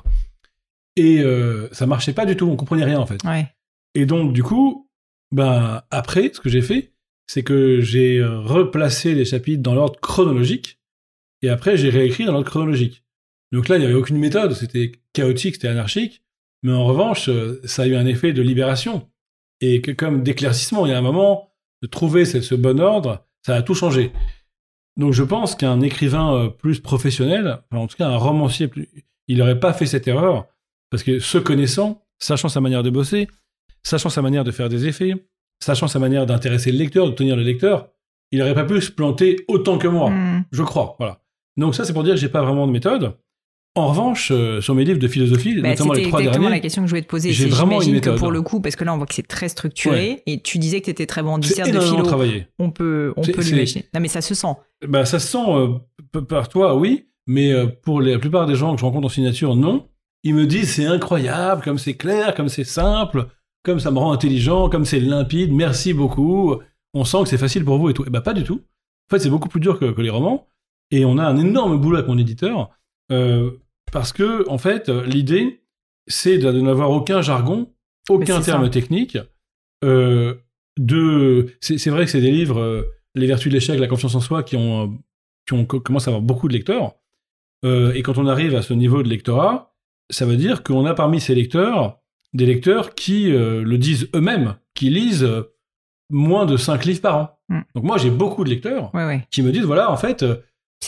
[0.96, 3.22] Et euh, ça marchait pas du tout, on comprenait rien en fait.
[3.26, 3.48] Ouais.
[3.94, 4.90] Et donc, du coup,
[5.32, 6.93] ben, après, ce que j'ai fait,
[7.28, 10.80] c'est que j'ai euh, replacé les chapitres dans l'ordre chronologique,
[11.42, 13.04] et après, j'ai réécrit dans l'ordre chronologique.
[13.52, 16.24] Donc là, il n'y avait aucune méthode, c'était chaotique, c'était anarchique,
[16.64, 19.10] mais en revanche, euh, ça a eu un effet de libération,
[19.62, 23.62] et comme d'éclaircissement, il y a un moment, de trouver ce, bon ordre, ça a
[23.62, 24.14] tout changé.
[24.96, 28.90] Donc je pense qu'un écrivain euh, plus professionnel, en tout cas un romancier, plus,
[29.28, 30.48] il n'aurait pas fait cette erreur,
[30.90, 33.28] parce que se connaissant, sachant sa manière de bosser,
[33.84, 35.14] sachant sa manière de faire des effets,
[35.60, 37.90] sachant sa manière d'intéresser le lecteur, de tenir le lecteur,
[38.32, 40.46] il n'aurait pas pu se planter autant que moi, Mm.
[40.52, 40.96] je crois.
[41.00, 41.20] Voilà.
[41.58, 43.16] Donc ça, c'est pour dire que j'ai pas vraiment de méthode.
[43.76, 46.62] En revanche, euh, sur mes livres de philosophie, Bah, notamment les trois exactement la derniers,
[46.62, 47.32] question que je voulais te poser.
[47.32, 48.20] j'ai vraiment une J'imagine que méthode.
[48.20, 50.80] pour le coup, parce que là on voit que c'est très structuré, et tu disais
[50.80, 52.04] que tu étais très bon en dissert de philo.
[52.04, 52.46] travaillé.
[52.60, 53.86] On peut, on peut l'imaginer.
[53.94, 54.48] Non mais ça se sent.
[54.88, 58.76] Bah, ça se sent euh, par toi, oui, mais euh, pour la plupart des gens
[58.76, 59.88] que je rencontre en signature, non.
[60.24, 63.26] Ils me disent c'est incroyable, comme c'est clair, comme c'est simple,
[63.64, 66.58] comme ça me rend intelligent, comme c'est limpide, merci beaucoup.
[66.94, 68.06] On sent que c'est facile pour vous et tout.
[68.06, 68.62] Et bah pas du tout.
[69.10, 70.48] En fait, c'est beaucoup plus dur que, que les romans.
[70.92, 72.70] Et on a un énorme boulot avec mon éditeur
[73.12, 73.52] euh,
[73.92, 75.62] parce que en fait, l'idée
[76.08, 77.72] c'est de, de n'avoir aucun jargon,
[78.10, 78.70] aucun terme ça.
[78.70, 79.18] technique.
[79.84, 80.36] Euh,
[80.78, 82.84] de, c'est vrai que c'est des livres, euh,
[83.16, 85.00] les vertus de l'échec, la confiance en soi, qui ont,
[85.48, 86.96] qui ont commencé à avoir beaucoup de lecteurs.
[87.66, 89.74] Et quand on arrive à ce niveau de lectorat,
[90.10, 92.03] ça veut dire qu'on a parmi ces lecteurs
[92.34, 95.44] des lecteurs qui euh, le disent eux-mêmes, qui lisent euh,
[96.10, 97.40] moins de 5 livres par an.
[97.50, 97.60] Mm.
[97.76, 99.28] Donc moi, j'ai beaucoup de lecteurs Ouais, ouais.
[99.32, 100.36] qui me disent, voilà, en fait, euh,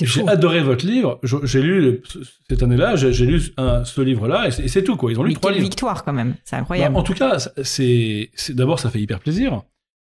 [0.02, 2.02] j'ai adoré votre livre, j'ai lu, le-
[2.50, 5.12] cette année-là, j'ai lu un- ce livre-là, et c'est tout, quoi.
[5.12, 5.70] Ils ont lu Mais trois quelle livres.
[5.70, 6.36] victoire quand même.
[6.43, 6.96] C'est Bah, incroyable.
[6.98, 9.62] en tout cas, c'est d'abord ça fait hyper plaisir.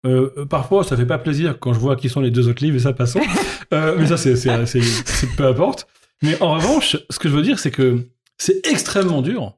[0.07, 2.75] Euh, parfois, ça fait pas plaisir quand je vois qui sont les deux autres livres
[2.77, 3.19] et ça passons.
[3.73, 5.87] Euh, mais ça, c'est peu importe.
[6.21, 8.07] Mais en revanche, ce que je veux dire, c'est que
[8.37, 9.57] c'est extrêmement dur.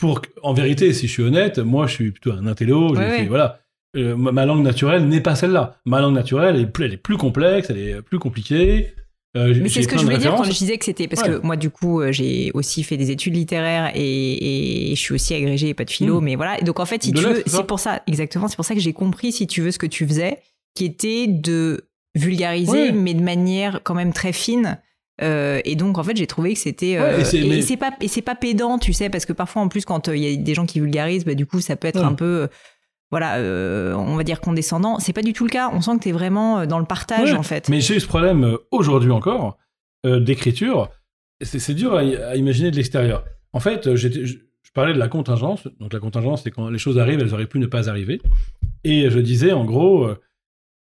[0.00, 2.94] Pour, en vérité, si je suis honnête, moi, je suis plutôt un intello.
[3.28, 3.60] voilà,
[3.96, 5.76] Euh, ma, langue naturelle n'est pas celle-là.
[5.84, 8.94] Ma langue naturelle elle est plus, elle est plus complexe, elle est plus compliquée.
[9.36, 11.34] Euh, Mais c'est ce que je voulais dire quand je disais que c'était parce Ouais.
[11.40, 15.14] que moi du coup euh, j'ai aussi fait des études littéraires et, et je suis
[15.14, 16.24] aussi agrégée pas de philo Mm.
[16.24, 18.64] mais voilà donc en fait si De tu veux c'est pour ça exactement c'est pour
[18.64, 20.38] ça que j'ai compris si tu veux ce que tu faisais
[20.76, 21.84] qui était de
[22.16, 22.92] vulgariser Ouais.
[22.92, 24.78] mais de manière quand même très fine
[25.22, 27.76] Euh, et donc en fait j'ai trouvé que c'était euh, Ouais, et c'est- et c'est
[27.76, 30.22] pas et c'est pas pédant tu sais parce que parfois en plus quand euh, il
[30.24, 32.06] y a des gens qui vulgarisent bah, du coup ça peut être Ouais.
[32.06, 32.46] un peu euh,
[33.10, 36.04] voilà euh, on va dire condescendant c'est pas du tout le cas on sent que
[36.04, 38.56] t'es vraiment euh, dans le partage Ouais, en fait Mais j'ai eu ce problème euh,
[38.70, 39.58] aujourd'hui encore
[40.06, 40.88] euh, d'écriture.
[41.42, 43.24] C'est dur à, à imaginer de l'extérieur.
[43.52, 44.36] En fait, euh, je, je
[44.74, 45.66] parlais de la contingence.
[45.80, 48.20] Donc la contingence, c'est quand les choses arrivent, elles auraient pu ne pas arriver.
[48.84, 50.18] Et je disais, en gros, euh,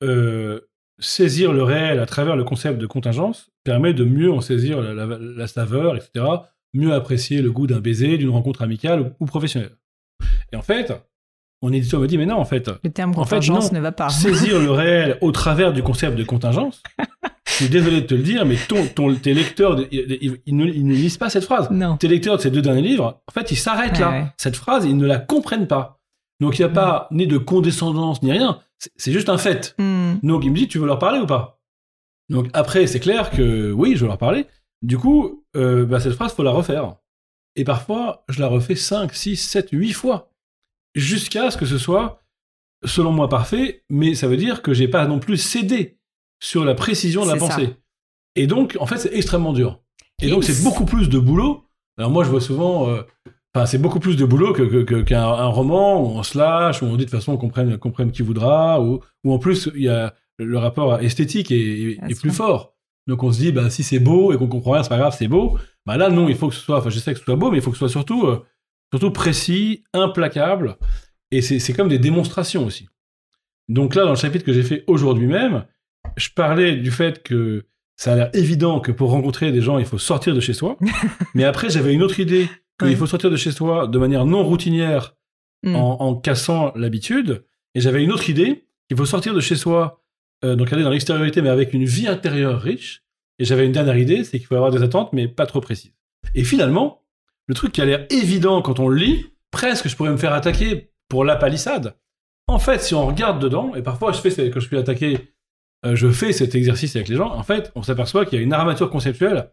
[0.02, 0.60] euh,
[0.98, 4.94] saisir le réel à travers le concept de contingence permet de mieux en saisir la,
[4.94, 6.24] la- la saveur, etc.
[6.72, 9.76] Mieux apprécier le goût d'un baiser, d'une rencontre amicale ou, ou professionnelle.
[10.52, 10.92] Et en fait,
[11.62, 13.78] mon éditeur me dit, mais non, en fait, le terme En fait, contingence non.
[13.78, 16.82] ne va pas saisir le réel au travers du concept de contingence.
[17.46, 20.56] Je suis désolé de te le dire, mais ton, ton- tes lecteurs, ils, ils- ils
[20.56, 21.70] ne, ils ne lisent pas cette phrase.
[21.70, 24.10] non Tes lecteurs de ces deux derniers livres, en fait, ils s'arrêtent Ouais, là.
[24.10, 24.24] ouais.
[24.36, 26.00] Cette phrase, ils ne la comprennent pas.
[26.40, 28.58] Donc, il n'y a pas ni de condescendance, ni rien.
[28.96, 29.74] C'est- juste un fait.
[29.78, 30.14] Hmm.
[30.22, 31.60] Donc, il me dit, tu veux leur parler ou pas?
[32.28, 34.46] Donc, après, c'est clair que oui, je veux leur parler.
[34.82, 36.96] Du coup, euh, bah, cette phrase, faut la refaire.
[37.56, 40.30] Et parfois, je la refais 5, 6, 7, 8 fois.
[40.94, 42.20] Jusqu'à ce que ce soit,
[42.84, 43.84] selon moi, parfait.
[43.90, 45.98] Mais ça veut dire que j'ai pas non plus cédé
[46.40, 47.46] sur la précision de la ça.
[47.46, 47.76] pensée.
[48.36, 49.80] Et donc, en fait, c'est extrêmement dur.
[50.20, 51.64] Et Et donc, c'est- c'est beaucoup plus de boulot.
[51.98, 52.88] Alors, moi, je vois souvent.
[52.90, 53.02] euh,
[53.54, 56.36] Enfin, c'est beaucoup plus de boulot que- que- que- qu'un un roman où on se
[56.36, 57.48] lâche, où on dit de toute façon qu'on
[57.78, 62.30] comprenne, qui voudra, ou où en plus il y a le rapport esthétique est, plus
[62.30, 62.74] fort.
[63.06, 65.14] Donc on se dit, bah, si c'est beau et qu'on comprend rien, c'est pas grave,
[65.16, 65.58] c'est beau.
[65.86, 67.50] Bah là, non, il faut que ce soit, enfin, je sais que ce soit beau,
[67.50, 68.42] mais il faut que ce soit surtout, euh,
[68.92, 70.76] surtout précis, implacable.
[71.30, 72.88] Et c'est comme des démonstrations aussi.
[73.68, 75.64] Donc là, dans le chapitre que j'ai fait aujourd'hui même,
[76.16, 79.86] je parlais du fait que ça a l'air évident que pour rencontrer des gens, il
[79.86, 80.76] faut sortir de chez soi.
[81.34, 82.48] mais après, j'avais une autre idée
[82.78, 85.14] qu'il faut sortir de chez soi de manière non routinière
[85.64, 85.76] Hmm.
[85.76, 87.42] en, en cassant l'habitude.
[87.74, 90.04] Et j'avais une autre idée qu'il faut sortir de chez soi,
[90.44, 93.02] euh, donc aller dans l'extériorité, mais avec une vie intérieure riche.
[93.38, 95.94] Et j'avais une dernière idée, c'est qu'il faut avoir des attentes, mais pas trop précises.
[96.34, 97.02] Et finalement,
[97.46, 100.34] le truc qui a l'air évident quand on le lit, presque je pourrais me faire
[100.34, 101.96] attaquer pour la palissade.
[102.46, 105.32] En fait, si on regarde dedans, et parfois je fais, quand je suis attaqué,
[105.86, 108.44] euh, je fais cet exercice avec les gens, en fait, on s'aperçoit qu'il y a
[108.44, 109.50] une armature conceptuelle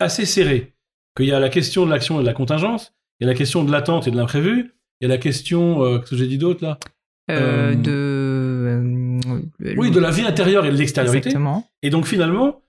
[0.00, 0.74] assez serrée.
[1.20, 3.36] Qu'il y a la question de l'action et de la contingence, il y a la
[3.36, 6.26] question de l'attente et de l'imprévu, il y a la question, euh, qu'est-ce que j'ai
[6.26, 6.78] dit d'autre là?
[7.30, 9.76] Euh, Euh, de.
[9.76, 11.28] Oui, de la vie intérieure et de l'extériorité.
[11.28, 11.66] Exactement.
[11.82, 12.62] Et donc finalement,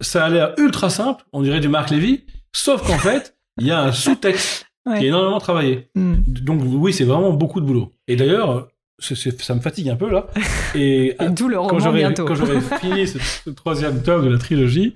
[0.00, 3.70] ça a l'air ultra simple, on dirait du Marc Lévy, sauf qu'en fait, il y
[3.72, 4.98] a un sous-texte Ouais.
[4.98, 5.88] qui est énormément travaillé.
[5.94, 6.14] Hmm.
[6.26, 7.92] Donc oui, c'est vraiment beaucoup de boulot.
[8.08, 8.66] Et d'ailleurs,
[9.02, 10.28] ça me fatigue un peu là.
[10.74, 12.24] Et D'où le quand roman j'aurai bientôt.
[12.24, 14.94] quand j'aurai fini ce, ce troisième tome de la trilogie,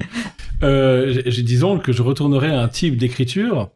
[0.63, 3.71] euh, j'ai- disons que je retournerai à un type d'écriture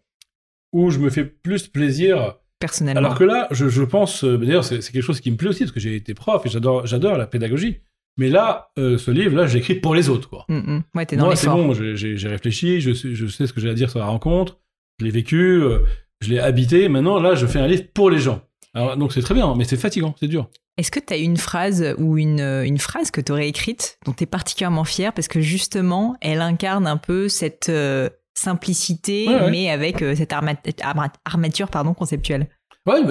[0.72, 2.34] où je me fais plus plaisir.
[2.60, 2.98] Personnellement.
[3.00, 5.60] Alors que là, je, je pense, euh, d'ailleurs, c'est quelque chose qui me plaît aussi
[5.64, 7.78] parce que j'ai été prof et j'adore j'adore la pédagogie.
[8.18, 10.44] Mais là, euh, ce livre, là, j'écris pour les autres, quoi.
[10.48, 10.82] Mm, mm.
[10.94, 13.74] Ouais, dans Moi, c'est bon, j'ai- réfléchi, je sais, je sais ce que j'ai à
[13.74, 14.58] dire sur la rencontre,
[14.98, 15.78] je l'ai vécu, euh,
[16.20, 16.88] je l'ai habité.
[16.88, 18.42] Maintenant, là, je fais un livre pour les gens.
[18.74, 20.48] Alors, donc c'est très bien, mais c'est fatigant, c'est dur.
[20.76, 24.12] Est-ce que tu as une phrase ou une, une phrase que tu aurais écrite dont
[24.12, 29.34] tu es particulièrement fier parce que justement, elle incarne un peu cette euh, simplicité, Ouais,
[29.34, 29.50] ouais.
[29.50, 32.48] mais avec euh, cette arma- arma- armature pardon, conceptuelle?
[32.86, 33.02] Ouais,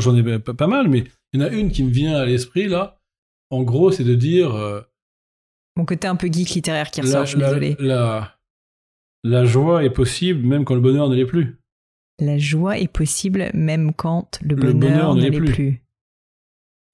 [0.00, 2.24] j'en ai pas, pas mal, mais il y en a une qui me vient à
[2.26, 3.00] l'esprit, là.
[3.50, 4.80] En gros, c'est de dire euh,
[5.76, 8.38] Mon côté un peu geek littéraire qui la, ressort, je suis la- la-
[9.24, 11.58] la joie est possible même quand le bonheur ne l'est plus.
[12.20, 15.52] La joie est possible même quand le bonheur, ne l'est plus.
[15.52, 15.82] plus.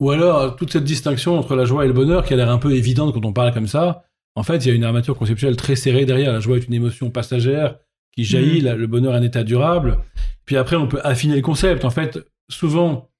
[0.00, 2.58] Ou alors, toute cette distinction entre la joie et le bonheur qui a l'air un
[2.58, 4.04] peu évidente quand on parle comme ça,
[4.36, 6.32] en fait, il y a une armature conceptuelle très serrée derrière.
[6.32, 7.78] La joie est une émotion passagère
[8.12, 9.98] qui jaillit, la- le bonheur est un état durable.
[10.44, 11.84] Puis après, on peut affiner le concept.
[11.84, 13.10] En fait, souvent,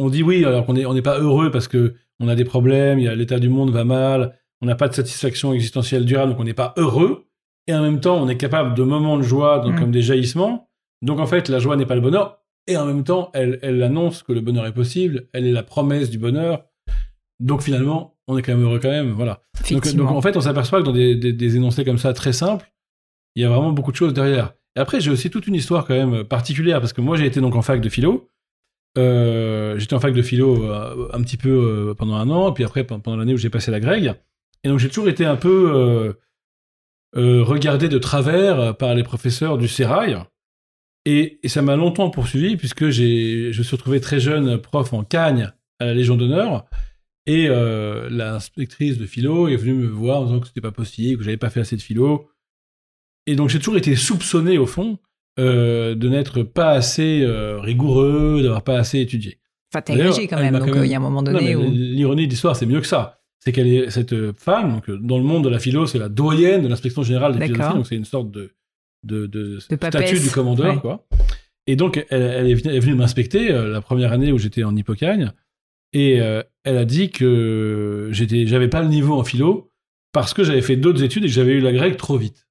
[0.00, 2.98] on dit oui, alors qu'on n'est on pas heureux parce que on a des problèmes,
[2.98, 6.52] l'état du monde va mal, on n'a pas de satisfaction existentielle durable, donc on n'est
[6.54, 7.26] pas heureux.
[7.68, 9.80] Et en même temps, on est capable de moments de joie, donc Mhm.
[9.80, 10.68] comme des jaillissements.
[11.04, 12.38] Donc en fait, la joie n'est pas le bonheur.
[12.66, 15.28] Et en même temps, elle, elle annonce que le bonheur est possible.
[15.32, 16.64] Elle est la promesse du bonheur.
[17.40, 19.10] Donc finalement, on est quand même heureux quand même.
[19.10, 19.42] Voilà.
[19.98, 22.72] Donc, en fait, on s'aperçoit que dans des, des- des énoncés comme ça très simples,
[23.36, 24.54] il y a vraiment beaucoup de choses derrière.
[24.76, 27.40] Et après, j'ai aussi toute une histoire quand même particulière parce que moi, j'ai été
[27.40, 28.30] donc en fac de philo.
[28.96, 32.64] Euh, J'étais en fac de philo euh, un petit peu euh, pendant un an, puis
[32.64, 34.14] après pendant l'année où j'ai passé la Greg.
[34.62, 36.14] Et donc j'ai toujours été un peu
[37.14, 40.16] regardé de travers par les professeurs du Sérail.
[41.06, 44.92] Et, et ça m'a longtemps poursuivi puisque j'ai, je me suis retrouvé très jeune prof
[44.92, 46.66] en Cagne à la Légion d'honneur.
[47.26, 51.18] Et euh, l'inspectrice de philo est venue me voir en disant que c'était pas possible,
[51.18, 52.28] que j'avais pas fait assez de philo.
[53.26, 54.98] Et donc j'ai toujours été soupçonné au fond
[55.38, 59.38] euh, de n'être pas assez euh, rigoureux, d'avoir pas assez étudié.
[59.72, 61.70] Enfin, t'as agrégé quand même, donc il y a un moment donné où.
[61.70, 63.20] l'ironie de l'histoire, c'est mieux que ça.
[63.38, 66.62] C'est qu'elle est cette femme, donc dans le monde de la philo, c'est la doyenne
[66.62, 68.52] de l'inspection générale des philosophies, donc c'est une sorte de
[69.04, 70.80] de, de, statut papesse, du commandeur, ouais.
[70.80, 71.06] quoi.
[71.66, 74.38] Et donc elle, elle est venue, elle est venue m'inspecter euh, la première année où
[74.38, 75.32] j'étais en Hippocagne,
[75.92, 79.70] et euh, elle a dit que j'étais, j'avais pas le niveau en philo
[80.12, 82.46] parce que j'avais fait d'autres études et que j'avais eu la grecque trop vite,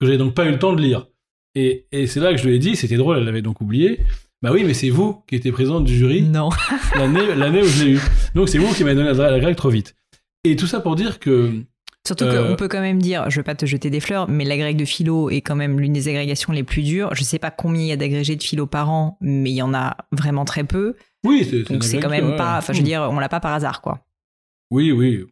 [0.00, 1.06] que j'avais donc pas eu le temps de lire.
[1.54, 4.00] Et, et c'est là que je lui ai dit, c'était drôle, elle l'avait donc oublié.
[4.40, 6.50] Bah oui, mais c'est vous qui étiez présente du jury Non.
[6.94, 8.00] l'année l'année où je l'ai eu.
[8.34, 9.96] Donc c'est vous qui m'avez donné la, la grecque trop vite.
[10.44, 11.64] Et tout ça pour dire que
[12.08, 14.46] Surtout Euh, qu'on peut quand même dire, je veux pas te jeter des fleurs, mais
[14.46, 17.14] l'agrég de philo est quand même l'une des agrégations les plus dures.
[17.14, 19.60] Je sais pas combien il y a d'agrégés de philo par an, mais il y
[19.60, 20.96] en a vraiment très peu.
[21.22, 23.52] oui, c'est Donc c'est quand même pas, enfin je veux dire, on l'a pas par
[23.52, 24.00] hasard quoi.
[24.70, 25.26] Oui, oui,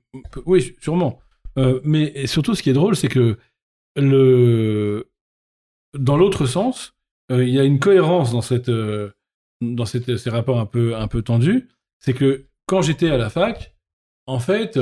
[0.45, 1.19] oui, sûrement.
[1.57, 3.39] Euh, mais surtout, ce qui est drôle, c'est que
[3.97, 5.09] le
[5.99, 6.95] dans l'autre sens,
[7.33, 9.13] euh, il y a une cohérence dans cette euh,
[9.63, 11.69] dans cette, ces rapports un peu un peu tendus.
[12.01, 13.75] C'est que quand j'étais à la fac,
[14.27, 14.79] en fait,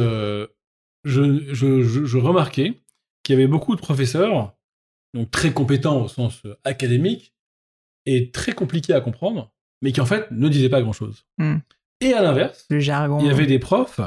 [1.05, 2.81] je, je, je, je remarquais
[3.23, 4.55] qu'il y avait beaucoup de professeurs,
[5.15, 7.35] donc très compétents au sens euh, académique
[8.07, 9.53] et très compliqués à comprendre,
[9.83, 11.25] mais qui en fait ne disaient pas grand-chose.
[11.39, 11.57] Hmm.
[12.01, 14.01] Et à l'inverse, il y avait des profs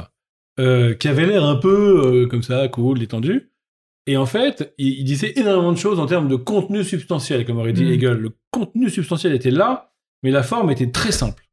[0.60, 3.50] euh, qui avaient l'air un peu euh, comme ça, cool, détendus.
[4.06, 7.72] Et en fait, ils, disaient énormément de choses en termes de contenu substantiel, comme aurait
[7.72, 7.92] dit Mm.
[7.92, 8.16] Hegel.
[8.16, 9.92] Le contenu substantiel était là,
[10.22, 11.44] mais la forme était très simple.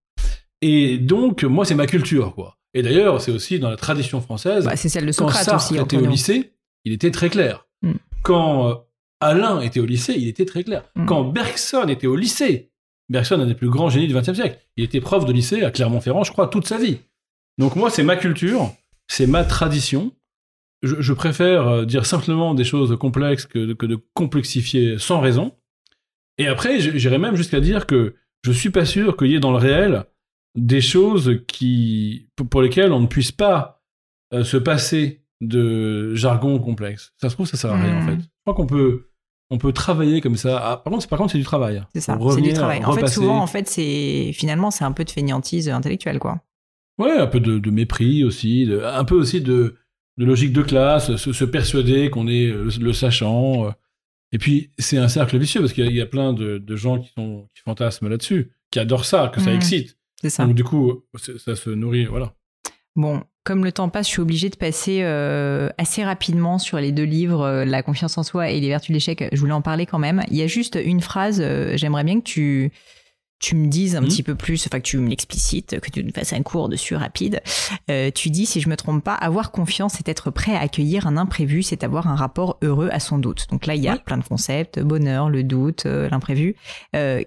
[0.61, 2.57] Et donc, moi, c'est ma culture, quoi.
[2.75, 4.65] Et d'ailleurs, c'est aussi dans la tradition française.
[4.65, 5.75] Bah, c'est celle de quand Socrate Sartre aussi.
[5.75, 6.51] était entre au lycée,
[6.83, 7.65] il était très clair.
[7.81, 7.93] Mm.
[8.21, 8.75] Quand euh,
[9.21, 10.83] Alain était au lycée, il était très clair.
[10.95, 11.05] Mm.
[11.05, 12.69] Quand Bergson était au lycée,
[13.07, 15.71] Bergson, un des plus grands génies du XXe siècle, il était prof de lycée à
[15.71, 16.97] Clermont-Ferrand, je crois, toute sa vie.
[17.57, 18.69] Donc moi, c'est ma culture,
[19.07, 20.11] c'est ma tradition.
[20.83, 25.53] Je, je préfère euh, dire simplement des choses complexes que, que de complexifier sans raison.
[26.37, 29.51] Et après, j'irais même jusqu'à dire que je suis pas sûr qu'il y ait dans
[29.51, 30.03] le réel
[30.55, 33.83] des choses qui, pour- lesquelles on ne puisse pas
[34.33, 37.13] euh, se passer de jargon complexe.
[37.21, 38.07] Ça se trouve, ça sert à rien en Mm.
[38.07, 38.21] fait.
[38.23, 39.09] Je crois qu'on peut,
[39.51, 40.57] on peut travailler comme ça.
[40.63, 41.83] Ah, par contre, c'est- par contre, c'est du travail.
[41.93, 42.83] C'est ça, c'est du travail.
[42.85, 46.41] En fait, souvent, en fait, c'est finalement, c'est un peu de fainéantise intellectuelle, quoi.
[46.97, 49.75] Ouais, un peu de, de mépris aussi, de- un peu aussi de,
[50.17, 53.67] de logique de classe, se, se persuader qu'on est le, le sachant.
[53.67, 53.71] euh.
[54.31, 56.57] Et puis, c'est un cercle vicieux parce qu'il y, a- il y a plein de,
[56.77, 59.55] gens qui, sont, qui fantasment là-dessus, qui adore ça, que ça Mm.
[59.55, 59.97] excite.
[60.21, 60.45] C'est ça.
[60.45, 62.33] Donc du coup, ça se nourrit, voilà.
[62.95, 66.91] Bon, comme le temps passe, je suis obligée de passer euh, assez rapidement sur les
[66.91, 69.23] deux livres, euh, La confiance en soi et Les vertus de l'échec.
[69.31, 70.23] Je voulais en parler quand même.
[70.31, 72.71] Il y a juste une phrase, euh, j'aimerais bien que tu,
[73.45, 74.07] tu me dises un Mhm.
[74.07, 76.95] petit peu plus, enfin que tu me l'explicites, que tu me fasses un cours dessus
[76.95, 77.41] rapide.
[77.91, 81.05] Euh, tu dis, si je me trompe pas, avoir confiance, c'est être prêt à accueillir
[81.05, 83.45] un imprévu, c'est avoir un rapport heureux à son doute.
[83.51, 86.55] Donc là, il y a plein de concepts, bonheur, le doute, euh, l'imprévu.
[86.95, 87.21] Euh,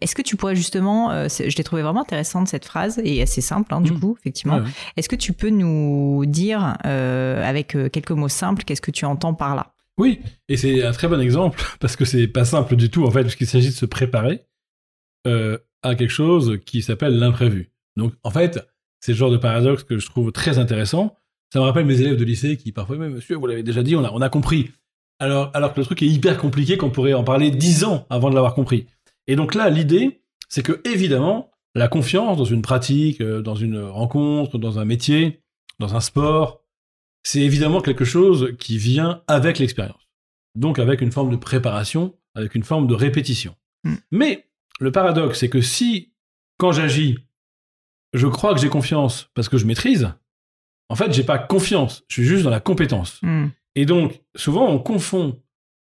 [0.00, 3.74] Est-ce que tu pourrais justement, je l'ai trouvé vraiment intéressante cette phrase et assez simple
[3.74, 4.00] hein, du Mhm.
[4.00, 4.58] coup, effectivement.
[4.60, 4.70] Ouais.
[4.96, 9.54] Est-ce que tu peux nous dire, avec quelques mots simples, qu'est-ce que tu entends par
[9.54, 9.72] là?
[9.98, 13.10] Oui, et c'est un très bon exemple parce que c'est pas simple du tout en
[13.10, 14.40] fait, puisqu'il s'agit de se préparer
[15.26, 17.70] euh, à quelque chose qui s'appelle l'imprévu.
[17.96, 18.60] Donc en fait,
[19.00, 21.16] c'est le genre de paradoxe que je trouve très intéressant.
[21.52, 23.96] Ça me rappelle mes élèves de lycée qui parfois, mais monsieur, vous l'avez déjà dit,
[23.96, 24.70] on a, on a compris.
[25.18, 28.30] Alors, alors que le truc est hyper compliqué, qu'on pourrait en parler dix ans avant
[28.30, 28.86] de l'avoir compris.
[29.26, 33.80] Et donc là, l'idée, c'est que évidemment, la confiance dans une pratique, euh, dans une
[33.80, 35.42] rencontre, dans un métier,
[35.78, 36.62] dans un sport,
[37.22, 40.08] c'est évidemment quelque chose qui vient avec l'expérience.
[40.54, 43.54] Donc avec une forme de préparation, avec une forme de répétition.
[43.84, 43.94] Mm.
[44.10, 44.49] Mais
[44.80, 46.12] le paradoxe, c'est que si,
[46.58, 47.18] quand j'agis,
[48.12, 50.12] je crois que j'ai confiance parce que je maîtrise,
[50.88, 53.20] en fait, j'ai pas confiance, je suis juste dans la compétence.
[53.22, 53.48] Hmm.
[53.76, 55.40] Et donc, souvent, on confond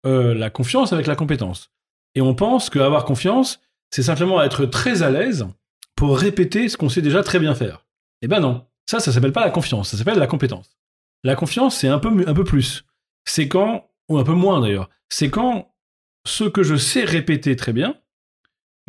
[0.05, 1.71] euh, la confiance avec la compétence.
[2.15, 3.61] Et on pense qu'avoir confiance,
[3.91, 5.47] c'est simplement être très à l'aise
[5.95, 7.85] pour répéter ce qu'on sait déjà très bien faire.
[8.21, 10.77] Eh ben non, ça, ça s'appelle pas la confiance, ça s'appelle la compétence.
[11.23, 12.85] La confiance, c'est un peu, mu- un peu plus.
[13.25, 15.73] C'est quand, ou un peu moins d'ailleurs, c'est quand
[16.25, 17.95] ce que je sais répéter très bien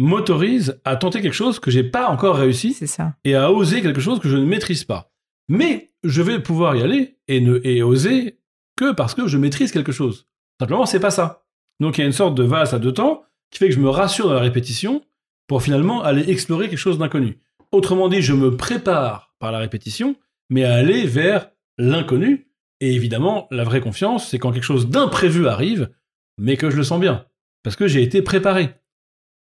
[0.01, 3.15] m'autorise à tenter quelque chose que j'ai pas encore réussi ça.
[3.25, 5.13] et à oser quelque chose que je ne maîtrise pas.
[5.49, 8.39] Mais je vais pouvoir y aller et, ne, et oser
[8.77, 10.27] que parce que je maîtrise quelque chose.
[10.61, 11.45] Simplement, c'est pas ça.
[11.81, 13.81] Donc il y a une sorte de vase à deux temps qui fait que je
[13.81, 15.03] me rassure dans la répétition
[15.47, 17.39] pour finalement aller explorer quelque chose d'inconnu.
[17.73, 20.17] Autrement dit, je me prépare par la répétition,
[20.49, 22.49] mais à aller vers l'inconnu.
[22.81, 25.91] Et évidemment, la vraie confiance, c'est quand quelque chose d'imprévu arrive,
[26.39, 27.27] mais que je le sens bien,
[27.63, 28.80] parce que j'ai été préparé.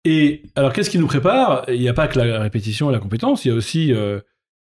[0.05, 1.63] Et alors, qu'est-ce qui nous prépare?
[1.69, 4.19] Il n'y a pas que la répétition et la compétence, il y a aussi euh,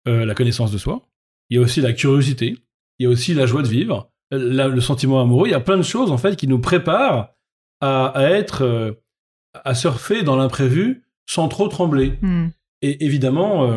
[0.06, 1.06] euh, la connaissance de soi,
[1.50, 2.56] il y a aussi la curiosité,
[2.98, 5.48] il y a aussi la joie de vivre, la- le sentiment amoureux.
[5.48, 7.34] Il y a plein de choses en fait qui nous préparent
[7.80, 8.92] à, à être, euh,
[9.64, 12.14] à surfer dans l'imprévu sans trop trembler.
[12.22, 12.48] Hmm.
[12.80, 13.76] Et évidemment,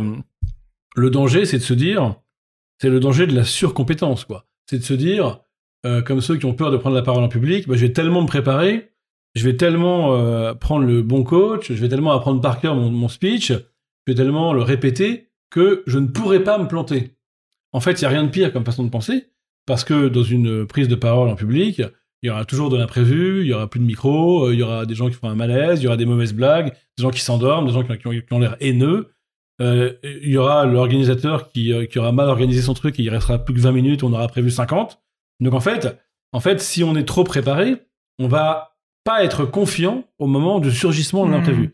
[0.96, 2.16] le danger, c'est de se dire,
[2.80, 4.46] c'est le danger de la surcompétence, quoi.
[4.70, 5.40] C'est de se dire,
[6.06, 8.22] comme ceux qui ont peur de prendre la parole en public, bah, je vais tellement
[8.22, 8.91] me préparer,
[9.36, 12.92] je vais tellement euh, prendre le bon coach, je vais tellement apprendre par cœur mon,
[12.92, 17.16] mon speech, je vais tellement le répéter que je ne pourrai pas me planter.
[17.74, 19.28] En fait, il y a rien de pire comme façon de penser,
[19.66, 21.82] parce que dans une prise de parole en public,
[22.24, 24.64] il y aura toujours de l'imprévu, il y aura plus de micro, euh, il y
[24.64, 27.10] aura des gens qui font un malaise, il y aura des mauvaises blagues, des gens
[27.10, 29.14] qui s'endorment, des gens qui, ont, l'air haineux.
[29.62, 33.40] Euh, il y aura l'organisateur qui, qui aura mal organisé son truc et il restera
[33.40, 35.02] plus que 20 minutes, on aura prévu 50.
[35.40, 35.98] Donc en fait,
[36.32, 37.78] en fait, si on est trop préparé,
[38.20, 38.71] on va
[39.04, 41.36] pas être confiant au moment du surgissement de Mhm.
[41.38, 41.74] l'imprévu.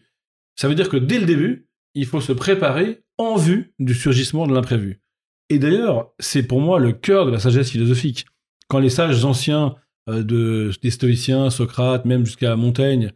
[0.56, 4.48] Ça veut dire que dès le début, il faut se préparer en vue du surgissement
[4.48, 5.02] de l'imprévu.
[5.50, 8.26] Et d'ailleurs, c'est pour moi le cœur de la sagesse philosophique.
[8.70, 9.76] Quand les sages anciens
[10.10, 13.12] euh, de, des stoïciens, Socrate, même jusqu'à Montaigne,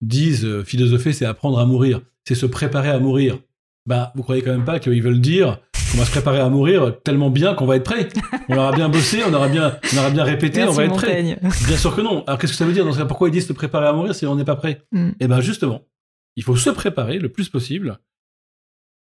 [0.00, 3.38] disent euh, philosopher, c'est apprendre à mourir, c'est se préparer à mourir.
[3.86, 5.58] Ben, vous croyez quand même pas qu'ils veulent dire
[5.90, 8.08] qu'on va se préparer à mourir tellement bien qu'on va être prêt.
[8.48, 11.38] On aura bien bossé, on aura bien, on aura bien répété, on va être prêt.
[11.66, 12.24] Bien sûr que non.
[12.26, 13.04] Alors qu'est-ce que ça veut dire dans ce cas?
[13.06, 14.82] Pourquoi ils disent se préparer à mourir si on n'est pas prêt?
[14.92, 15.10] Hmm.
[15.20, 15.82] Eh ben justement,
[16.36, 17.98] il faut se préparer le plus possible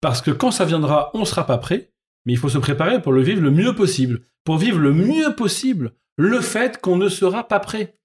[0.00, 1.92] parce que quand ça viendra, on sera pas prêt,
[2.26, 5.34] mais il faut se préparer pour le vivre le mieux possible, pour vivre le mieux
[5.34, 7.96] possible le fait qu'on ne sera pas prêt.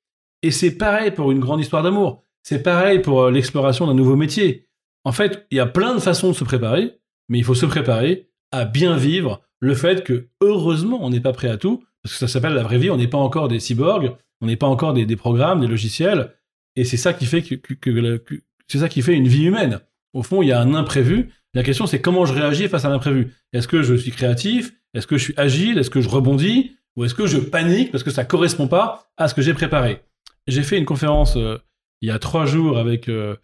[0.44, 2.24] Et c'est pareil pour une grande histoire d'amour.
[2.44, 4.68] C'est pareil pour euh, l'exploration d'un nouveau métier.
[5.04, 7.66] En fait, il y a plein de façons de se préparer, mais il faut se
[7.66, 12.14] préparer à bien vivre le fait que, heureusement, on n'est pas prêt à tout, parce
[12.14, 14.68] que ça s'appelle la vraie vie, on n'est pas encore des cyborgs, on n'est pas
[14.68, 16.34] encore des, programmes, des logiciels,
[16.76, 18.22] et c'est ça qui fait que-
[18.68, 19.80] c'est ça qui fait une vie humaine.
[20.14, 21.32] Au fond, il y a un imprévu.
[21.54, 23.34] La question, c'est comment je réagis face à l'imprévu.
[23.54, 24.74] Est-ce que je suis créatif?
[24.94, 25.78] Est-ce que je suis agile?
[25.78, 26.78] Est-ce que je rebondis?
[26.96, 30.02] Ou est-ce que je panique parce que ça correspond pas à ce que j'ai préparé?
[30.48, 31.58] J'ai fait une conférence euh,
[32.02, 33.36] il y a trois jours avec euh,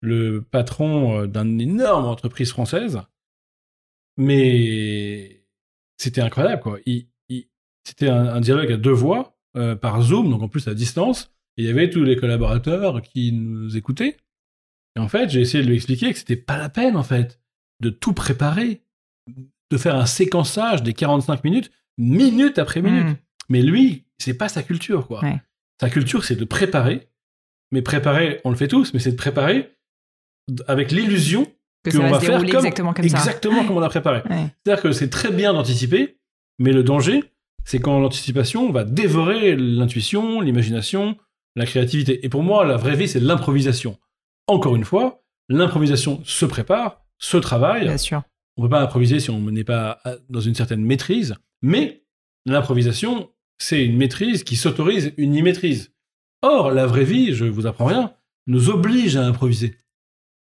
[0.00, 3.00] le patron euh, d'une énorme entreprise française,
[4.16, 5.44] mais
[5.98, 6.78] c'était incroyable, quoi.
[6.86, 7.48] Il- il-
[7.84, 11.32] c'était un, un dialogue à deux voix euh, par Zoom, donc en plus à distance.
[11.56, 14.16] Et il y avait tous les collaborateurs qui nous écoutaient.
[14.96, 17.40] Et en fait, j'ai essayé de lui expliquer que c'était pas la peine, en fait,
[17.80, 18.82] de tout préparer,
[19.70, 23.06] de faire un séquençage des 45 minutes, minute après minute.
[23.06, 23.16] Hmm.
[23.48, 25.22] Mais lui, c'est pas sa culture, quoi.
[25.22, 25.40] Ouais.
[25.80, 27.08] Sa culture, c'est de préparer.
[27.70, 29.76] Mais préparer, on le fait tous, mais c'est de préparer
[30.66, 31.46] avec l'illusion
[31.84, 33.18] Que que ça on va se faire comme- exactement comme ça.
[33.18, 34.22] exactement comme on a préparé.
[34.30, 34.46] Ouais.
[34.64, 36.18] C'est-à-dire que c'est très bien d'anticiper,
[36.58, 37.24] mais le danger,
[37.64, 41.16] c'est quand l'anticipation va dévorer l'intuition, l'imagination,
[41.56, 42.24] la créativité.
[42.24, 43.98] Et pour moi, la vraie vie, c'est l'improvisation.
[44.46, 47.84] Encore une fois, l'improvisation se prépare, se travaille.
[47.84, 48.22] Bien sûr.
[48.56, 52.04] On peut pas improviser si on n'est pas à- dans une certaine maîtrise, mais
[52.46, 55.92] l'improvisation, c'est une maîtrise qui s'autorise une y-maîtrise.
[56.42, 58.12] Or, la vraie vie, je vous apprends rien,
[58.46, 59.76] nous oblige à improviser.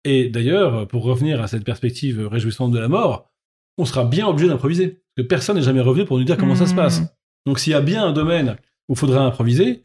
[0.04, 3.30] Et d'ailleurs, pour revenir à cette perspective réjouissante de la mort,
[3.78, 4.88] on sera bien obligé d'improviser.
[4.88, 7.02] Parce que personne n'est jamais revenu pour nous dire comment ça se passe.
[7.46, 8.56] Donc s'il y a bien un domaine
[8.88, 9.84] où il faudra improviser,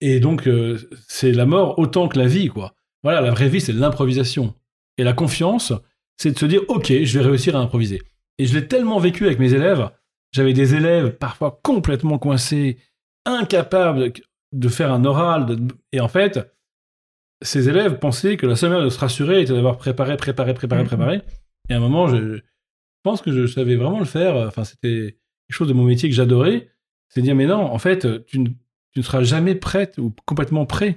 [0.00, 0.78] et donc euh,
[1.08, 2.74] c'est la mort autant que la vie, quoi.
[3.02, 4.54] Voilà, la vraie vie, c'est l'improvisation.
[4.98, 5.72] Et la confiance,
[6.16, 8.00] c'est de se dire, ok, je vais réussir à improviser.
[8.38, 9.90] Et je l'ai tellement vécu avec mes élèves.
[10.32, 12.78] J'avais des élèves parfois complètement coincés,
[13.26, 14.12] incapables
[14.52, 15.46] de faire un oral.
[15.46, 16.53] de- Et en fait,
[17.44, 20.82] ces élèves pensaient que la seule manière de se rassurer était d'avoir préparé, préparé, préparé,
[20.82, 20.88] Mhm.
[20.88, 21.20] préparé.
[21.70, 22.40] Et à un moment, je, je
[23.02, 24.36] pense que je savais vraiment le faire.
[24.36, 25.16] Enfin, c'était
[25.48, 26.68] quelque chose de mon métier que j'adorais.
[27.08, 30.12] C'est de dire, mais non, en fait, tu ne, tu ne seras jamais prête ou
[30.26, 30.96] complètement prêt.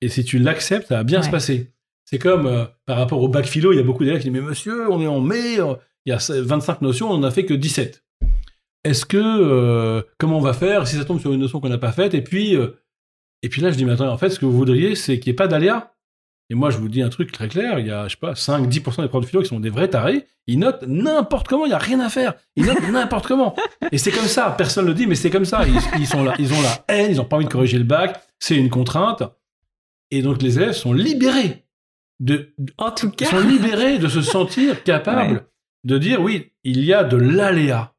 [0.00, 1.26] Et si tu l'acceptes, ça va bien Ouais.
[1.26, 1.72] se passer.
[2.04, 4.40] C'est comme euh, par rapport au bac philo, il y a beaucoup d'élèves qui disent,
[4.40, 5.74] mais monsieur, on est en mai, euh,
[6.06, 8.04] il y a 25 notions, on n'en a fait que 17.
[8.84, 11.78] Est-ce que, euh, comment on va faire si ça tombe sur une notion qu'on n'a
[11.78, 12.12] pas faite?
[12.12, 12.68] Et puis, euh,
[13.44, 15.30] et puis là, je dis, mais attendez, en fait, ce que vous voudriez, c'est qu'il
[15.30, 15.92] n'y ait pas d'aléa.
[16.50, 18.32] Et moi, je vous dis un truc très clair, il y a, je sais pas,
[18.34, 21.68] 5-10% des profs de philo qui sont des vrais tarés, ils notent n'importe comment, il
[21.70, 22.34] n'y a rien à faire.
[22.56, 23.54] Ils notent n'importe comment.
[23.92, 25.66] Et c'est comme ça, personne ne le dit, mais c'est comme ça.
[25.66, 27.84] Ils, ils sont là, ils ont la haine, ils n'ont pas envie de corriger le
[27.84, 29.22] bac, c'est une contrainte.
[30.10, 31.64] Et donc, les élèves sont libérés
[32.20, 33.26] de, En tout ils cas.
[33.30, 35.40] sont libérés de se sentir capables Ouais.
[35.84, 37.94] de dire, oui, il y a de l'aléa.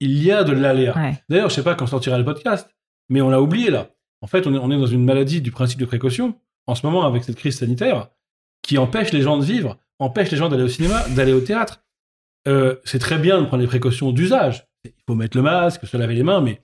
[0.00, 0.94] Il y a de l'aléa.
[0.96, 1.22] Ouais.
[1.30, 2.68] D'ailleurs, je sais pas quand sortira le podcast,
[3.08, 3.88] mais on l'a oublié là.
[4.22, 6.34] En fait, on est, on est dans une maladie du principe de précaution,
[6.66, 8.08] en ce moment avec cette crise sanitaire,
[8.62, 11.82] qui empêche les gens de vivre, empêche les gens d'aller au cinéma, d'aller au théâtre.
[12.48, 14.66] Euh, c'est très bien de prendre les précautions d'usage.
[14.84, 16.62] Il faut mettre le masque, se laver les mains, mais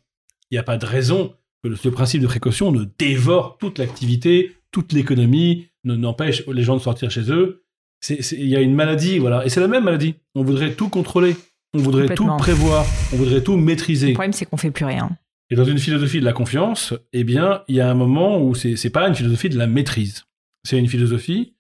[0.50, 3.78] il n'y a pas de raison que le- ce principe de précaution ne dévore toute
[3.78, 7.62] l'activité, toute l'économie, ne- n'empêche les gens de sortir chez eux.
[8.09, 9.44] Il y a une maladie, voilà.
[9.44, 10.14] Et c'est la même maladie.
[10.34, 11.34] On voudrait tout contrôler.
[11.74, 12.84] On voudrait tout prévoir.
[13.12, 14.09] On voudrait tout maîtriser.
[14.09, 15.11] Le problème, c'est qu'on fait plus rien.
[15.51, 18.55] Et dans une philosophie de la confiance, eh bien, il y a un moment où
[18.55, 20.24] c'est c'est pas une philosophie de la maîtrise.
[20.64, 21.55] C'est une philosophie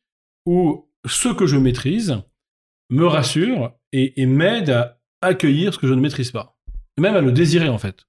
[0.44, 2.20] où ce que je maîtrise
[2.90, 6.58] me rassure et m'aide à accueillir ce que je ne maîtrise pas.
[6.98, 8.06] Même à le désirer, en fait.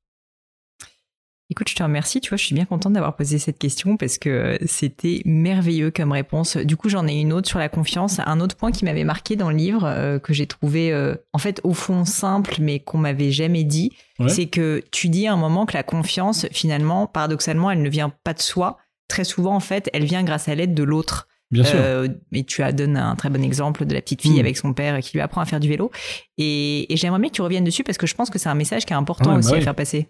[1.49, 2.19] Écoute, je te remercie.
[2.19, 5.91] Tu vois, je suis bien contente d'avoir posé cette question parce que euh, c'était merveilleux
[5.91, 6.57] comme réponse.
[6.57, 8.19] Du coup, j'en ai une autre sur la confiance.
[8.25, 11.37] Un autre point qui m'avait marqué dans le livre, euh, que j'ai trouvé, euh, en
[11.37, 14.27] fait, au fond simple, mais qu'on m'avait jamais dit, Ouais.
[14.29, 18.11] c'est que tu dis à un moment que la confiance, finalement, paradoxalement, elle ne vient
[18.23, 18.77] pas de soi.
[19.07, 21.27] Très souvent, en fait, elle vient grâce à l'aide de l'autre.
[21.49, 21.79] Bien sûr.
[21.81, 24.39] Euh, et tu as donné un très bon exemple de la petite fille Mm.
[24.41, 25.91] avec son père qui lui apprend à faire du vélo.
[26.37, 28.53] Et, et j'aimerais bien que tu reviennes dessus parce que je pense que c'est un
[28.55, 30.09] message qui est important Ouais, bah aussi à faire passer.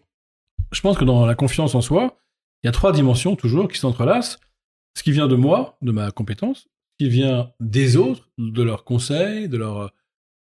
[0.71, 2.19] Je pense que dans la confiance en soi,
[2.63, 4.39] il y a trois dimensions toujours qui s'entrelacent.
[4.95, 6.67] Ce qui vient de moi, de ma compétence,
[6.99, 9.87] ce qui vient des autres, de leurs conseils, de leur euh,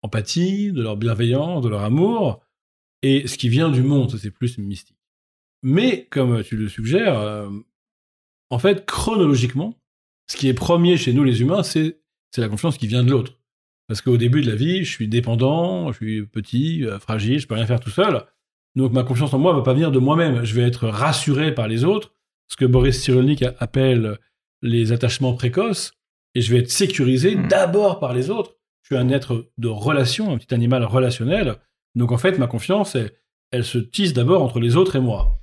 [0.02, 2.42] empathie, de leur bienveillance, de leur amour,
[3.04, 4.98] et ce qui vient du monde, c'est plus mystique.
[5.62, 7.50] Mais, comme tu le suggères, euh,
[8.50, 9.80] en fait, chronologiquement,
[10.30, 12.04] ce qui est premier chez nous les humains, c'est
[12.34, 13.40] c'est la confiance qui vient de l'autre.
[13.88, 17.48] Parce qu'au début de la vie, je suis dépendant, je suis petit, euh, fragile, je
[17.48, 18.26] peux rien faire tout seul.
[18.76, 20.44] Donc ma confiance en moi va pas venir de moi-même.
[20.44, 22.14] Je vais être rassuré par les autres,
[22.48, 24.18] ce que Boris Cyrulnik appelle
[24.62, 25.94] les attachements précoces,
[26.36, 27.48] et je vais être sécurisé Mm.
[27.48, 28.56] d'abord par les autres.
[28.82, 31.58] Je suis un être de relation, un petit animal relationnel.
[31.96, 33.12] Donc en fait, ma confiance, elle,
[33.52, 35.40] elle se tisse d'abord entre les autres et moi.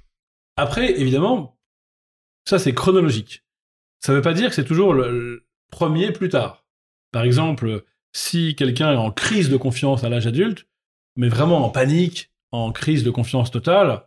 [0.56, 1.58] Après, évidemment,
[2.44, 3.44] ça c'est chronologique.
[4.00, 6.64] Ça veut pas dire que c'est toujours le premier plus tard.
[7.12, 10.66] Par exemple, si quelqu'un est en crise de confiance à l'âge adulte,
[11.16, 14.02] mais vraiment en panique, en crise de confiance totale,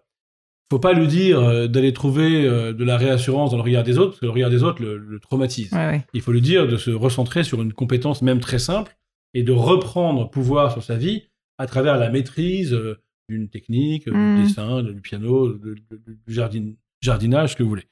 [0.72, 3.98] faut pas lui dire euh, d'aller trouver euh, de la réassurance dans le regard des
[3.98, 5.72] autres, parce que le regard des autres le, le traumatise.
[5.72, 6.06] Ouais, ouais.
[6.14, 8.96] Il faut lui dire de se recentrer sur une compétence même très simple
[9.34, 11.24] et de reprendre pouvoir sur sa vie
[11.58, 14.36] à travers la maîtrise euh, d'une technique, Mm.
[14.38, 17.88] du dessin, du piano, de- de- du jardin- jardinage, ce que vous voulez.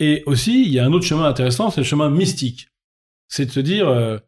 [0.00, 2.68] Et aussi, il y a un autre chemin intéressant, c'est le chemin mystique.
[3.28, 4.18] C'est de se dire, euh,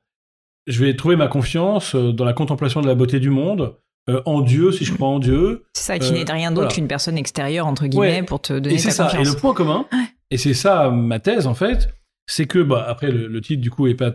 [0.66, 3.76] je vais trouver ma confiance dans la contemplation de la beauté du monde,
[4.10, 6.62] euh, en Dieu, si je crois en Dieu, C'est ça qui Euh, n'est rien d'autre
[6.66, 6.74] voilà.
[6.74, 8.22] qu'une personne extérieure, entre guillemets, Ouais.
[8.22, 9.06] pour te donner Et ta ça.
[9.06, 9.34] Et confiance.
[9.34, 9.86] le point commun,
[10.30, 11.88] et c'est ça ma thèse en fait,
[12.26, 14.12] c'est que bah après le, le titre du coup est pas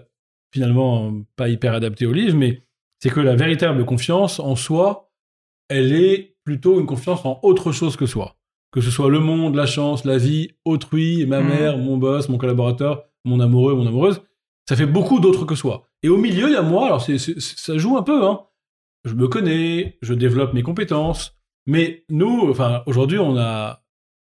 [0.54, 2.64] finalement pas hyper adapté au livre, mais
[3.02, 5.12] c'est que la véritable confiance en soi,
[5.70, 8.36] elle est plutôt une confiance en autre chose que soi.
[8.72, 11.48] Que ce soit le monde, la chance, la vie, autrui, ma Mhm.
[11.48, 14.22] mère, mon boss, mon collaborateur, mon amoureux, mon amoureuse,
[14.68, 15.88] Ça fait beaucoup d'autres que soi.
[16.04, 16.86] Et au milieu, il y a moi.
[16.86, 18.24] Alors, c'est- ça joue un peu.
[18.24, 18.42] Hein.
[19.06, 21.36] Je me connais, je développe mes compétences.
[21.66, 23.84] Mais nous, enfin, aujourd'hui, on a,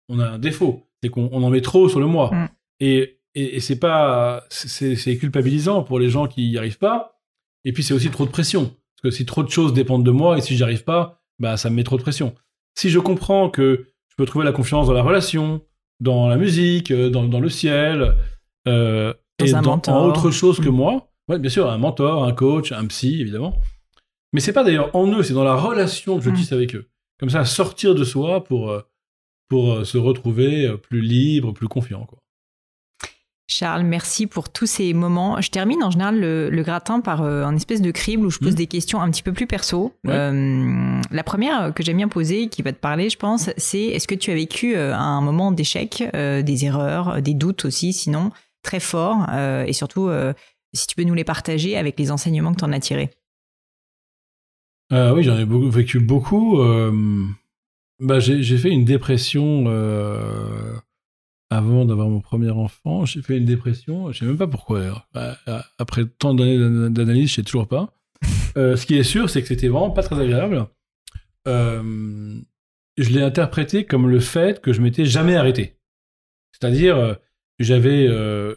[0.10, 0.88] on a un défaut.
[1.02, 2.32] C'est qu'on on en met trop sur le moi.
[2.34, 2.48] Mm.
[2.82, 7.22] Et, et, et c'est pas, c'est, culpabilisant pour les gens qui y arrivent pas.
[7.66, 8.66] Et puis, c'est aussi trop de pression.
[8.66, 11.56] Parce que si trop de choses dépendent de moi et si j'y arrive pas, bah,
[11.58, 12.36] ça me met trop de pression.
[12.76, 15.62] Si je comprends que je peux trouver la confiance dans la relation,
[16.02, 18.16] dans la musique, euh, dans, dans le ciel,
[18.68, 20.76] euh, Dans et un dans, en autre chose que Mm.
[20.76, 21.12] moi.
[21.30, 23.58] Ouais, bien sûr, un mentor, un coach, un psy, évidemment.
[24.34, 26.36] Mais c'est pas d'ailleurs en eux, c'est dans la relation que je Mm.
[26.36, 26.88] tisse avec eux.
[27.20, 28.82] Comme ça, sortir de soi pour, euh,
[29.50, 32.06] pour euh, se retrouver euh, plus libre, plus confiant.
[32.06, 32.20] Quoi.
[33.52, 35.42] Charles, merci pour tous ces moments.
[35.42, 38.38] Je termine en général le, le gratin par euh, un espèce de crible où je
[38.38, 38.56] pose Mhm.
[38.56, 39.92] des questions un petit peu plus perso.
[40.06, 40.14] Ouais.
[40.14, 44.08] Euh, la première que j'aime bien poser, qui va te parler, je pense, c'est est-ce
[44.08, 48.30] que tu as vécu euh, un moment d'échec, des erreurs, des doutes aussi, sinon
[48.62, 50.10] très forts, euh, et surtout
[50.74, 53.10] si tu peux nous les partager avec les enseignements que tu en as tirés.
[54.92, 56.60] Euh, oui, j'en ai vécu beaucoup.
[56.62, 57.24] euh,
[58.00, 60.74] bah, j'ai fait une dépression euh,
[61.50, 63.06] avant d'avoir mon premier enfant.
[63.06, 65.06] J'ai fait une dépression, je sais même pas pourquoi.
[65.16, 67.94] euh, Après tant d'années d'an- d'analyse, je sais toujours pas.
[68.56, 70.66] Ce qui est sûr, c'est que c'était vraiment pas très agréable.
[71.46, 75.76] Je l'ai interprété comme le fait que je m'étais jamais arrêté.
[76.52, 77.18] C'est-à-dire,
[77.60, 78.08] j'avais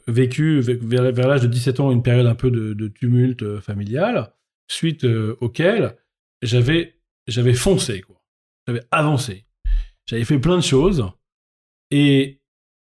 [0.09, 0.79] vécu ve-
[1.13, 4.33] vers, l'âge de 17 ans une période un peu de, tumulte familial,
[4.69, 5.05] suite
[5.41, 5.97] auquel
[6.43, 8.23] j'avais j'avais foncé quoi.
[8.67, 9.45] J'avais avancé.
[10.07, 11.05] J'avais fait plein de choses
[11.91, 12.41] et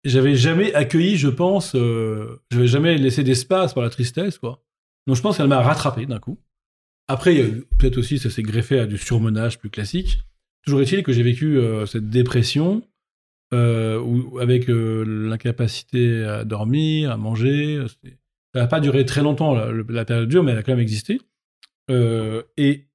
[0.04, 4.62] j'avais jamais accueilli, je pense, euh, j'avais jamais laissé d'espace pour la tristesse quoi.
[5.06, 6.38] Donc je pense qu'elle m'a rattrapé d'un coup.
[7.08, 7.34] Après,
[7.78, 10.18] peut-être aussi ça s'est greffé à du surmenage plus classique.
[10.64, 12.82] Toujours est-il que j'ai vécu euh, cette dépression
[13.52, 17.84] euh, où- avec euh, l'incapacité à dormir, à manger.
[18.54, 20.80] Ça n'a pas duré très longtemps la, la période dure, mais elle a quand même
[20.80, 21.20] existé.
[21.90, 22.86] Et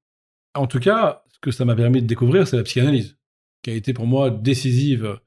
[0.59, 3.17] en tout cas, ce que ça m'a permis de découvrir, c'est la psychanalyse,
[3.63, 5.19] qui a été pour moi décisive.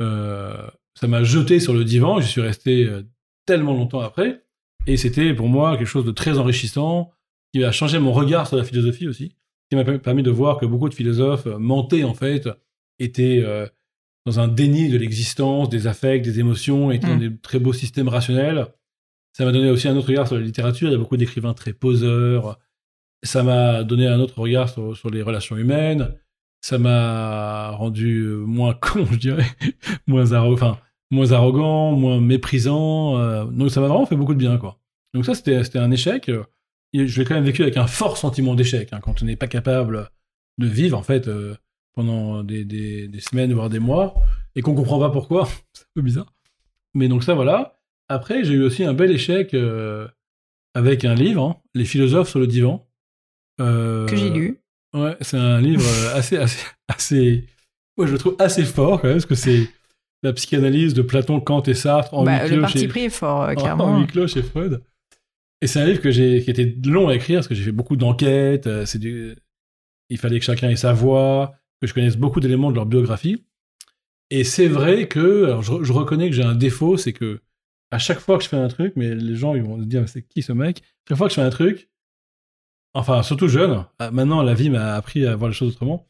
[0.00, 3.02] Euh, ça m'a jeté sur le divan, j'y suis resté euh,
[3.46, 4.44] tellement longtemps après,
[4.86, 7.12] et c'était pour moi quelque chose de très enrichissant,
[7.52, 9.36] qui a changé mon regard sur la philosophie aussi,
[9.70, 12.48] qui m'a permis de voir que beaucoup de philosophes euh, mentaient en fait,
[12.98, 13.66] étaient euh,
[14.26, 17.28] dans un déni de l'existence, des affects, des émotions, étaient dans Mm.
[17.28, 18.66] des très beaux systèmes rationnels.
[19.32, 21.54] Ça m'a donné aussi un autre regard sur la littérature, il y a beaucoup d'écrivains
[21.54, 22.58] très poseurs,
[23.24, 26.14] ça m'a donné un autre regard sur, les relations humaines.
[26.60, 29.46] Ça m'a rendu moins con, je dirais,
[30.06, 30.78] moins, enfin,
[31.10, 33.18] moins arrogant, moins méprisant.
[33.18, 34.78] euh, donc ça m'a vraiment fait beaucoup de bien, quoi.
[35.14, 36.30] Donc ça, c'était un échec.
[36.92, 38.92] je l'ai quand même vécu avec un fort sentiment d'échec.
[38.92, 40.10] hein, quand on n'est pas capable
[40.58, 41.54] de vivre, en fait, euh,
[41.94, 44.14] pendant des, semaines, voire des mois,
[44.54, 46.32] et qu'on comprend pas pourquoi, c'est un peu bizarre.
[46.94, 47.78] Mais donc ça, voilà.
[48.08, 50.06] Après, j'ai eu aussi un bel échec euh,
[50.74, 52.86] avec un livre, hein, Les philosophes sur le divan.
[53.60, 54.58] Euh, Que j'ai lu.
[54.94, 57.46] Ouais, c'est un livre euh, assez, assez, assez.
[57.96, 59.68] Moi, je le trouve assez fort quand même, parce que c'est
[60.22, 63.10] la psychanalyse de Platon, Kant et Sartre en Bah, huis le parti chez, pris est
[63.10, 63.84] fort, euh, en- clairement.
[63.84, 64.82] en huis clos chez Freud.
[65.60, 67.72] Et c'est un livre que j'ai, qui était long à écrire, parce que j'ai fait
[67.72, 68.68] beaucoup d'enquêtes.
[68.86, 69.34] C'est du...
[70.10, 73.44] Il fallait que chacun ait sa voix, que je connaisse beaucoup d'éléments de leur biographie.
[74.30, 77.40] Et c'est vrai que, alors je, je reconnais que j'ai un défaut, c'est que
[77.90, 80.06] à chaque fois que je fais un truc, mais les gens ils vont se dire
[80.08, 80.82] c'est qui ce mec?
[81.08, 81.88] Chaque fois que je fais un truc,
[82.94, 86.06] enfin surtout jeune, ah, maintenant la vie m'a appris à voir les choses autrement.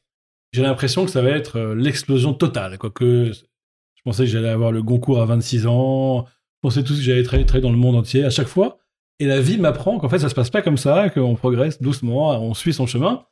[0.52, 4.70] J'ai l'impression que ça va être euh, l'explosion totale, quoique je pensais que j'allais avoir
[4.70, 8.24] le Goncourt à 26 ans, je pensais tous que j'allais très dans le monde entier
[8.24, 8.78] à chaque fois.
[9.18, 12.30] Et la vie m'apprend qu'en fait ça se passe pas comme ça, qu'on progresse doucement,
[12.40, 13.24] on suit son chemin.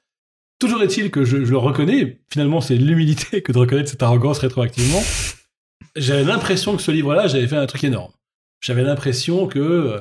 [0.58, 4.38] Toujours est-il que je, je le reconnais, finalement c'est l'humilité que de reconnaître cette arrogance
[4.38, 5.02] rétroactivement.
[5.96, 8.12] J'avais l'impression que ce livre-là, j'avais fait un truc énorme.
[8.60, 10.00] J'avais l'impression que euh,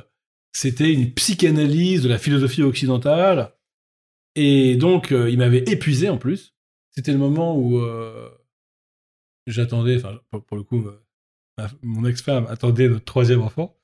[0.53, 3.53] c'était une psychanalyse de la philosophie occidentale.
[4.35, 6.55] Et donc, euh, il m'avait épuisé en plus.
[6.91, 8.29] C'était le moment où euh,
[9.47, 10.85] j'attendais, enfin, pour, le coup,
[11.81, 13.77] mon ex-femme attendait notre troisième enfant.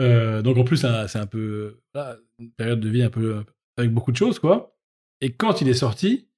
[0.00, 3.44] Euh, donc, en plus, c'est un- peu voilà, une période de vie un peu
[3.76, 4.76] avec beaucoup de choses, quoi.
[5.20, 6.28] Et quand il est sorti,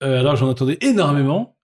[0.00, 1.58] alors j'en attendais énormément,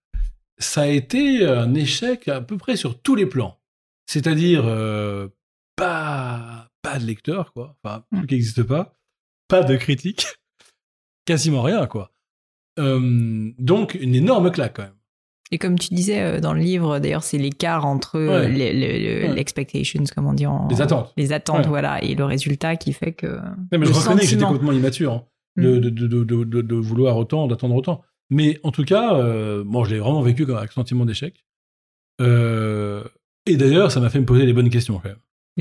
[0.58, 3.60] ça a été un échec à peu près sur tous les plans.
[4.06, 4.64] C'est-à-dire,
[5.76, 7.76] pas, pas de lecteur, quoi.
[7.82, 8.94] Enfin, un truc qui n'existe pas.
[9.48, 10.26] Pas de critique.
[11.26, 12.12] Quasiment rien, quoi.
[12.78, 14.92] Euh, donc, une énorme claque, quand même.
[15.50, 19.28] Et comme tu disais euh, dans le livre, d'ailleurs, c'est l'écart entre euh, Ouais.
[19.34, 20.68] l'expectations, comment dire en...
[20.68, 21.12] Les attentes.
[21.16, 21.68] Les attentes, Ouais.
[21.68, 23.26] voilà, et le résultat qui fait que.
[23.26, 25.24] Non, mais le je reconnais que j'étais complètement immature hein,
[25.56, 28.02] de, de, de, de, de- de- de vouloir autant, d'attendre autant.
[28.30, 31.44] Mais en tout cas, euh, bon, je l'ai vraiment vécu comme avec sentiment d'échec.
[32.20, 33.04] Euh,
[33.46, 35.18] et d'ailleurs, ça m'a fait me poser les bonnes questions quand même.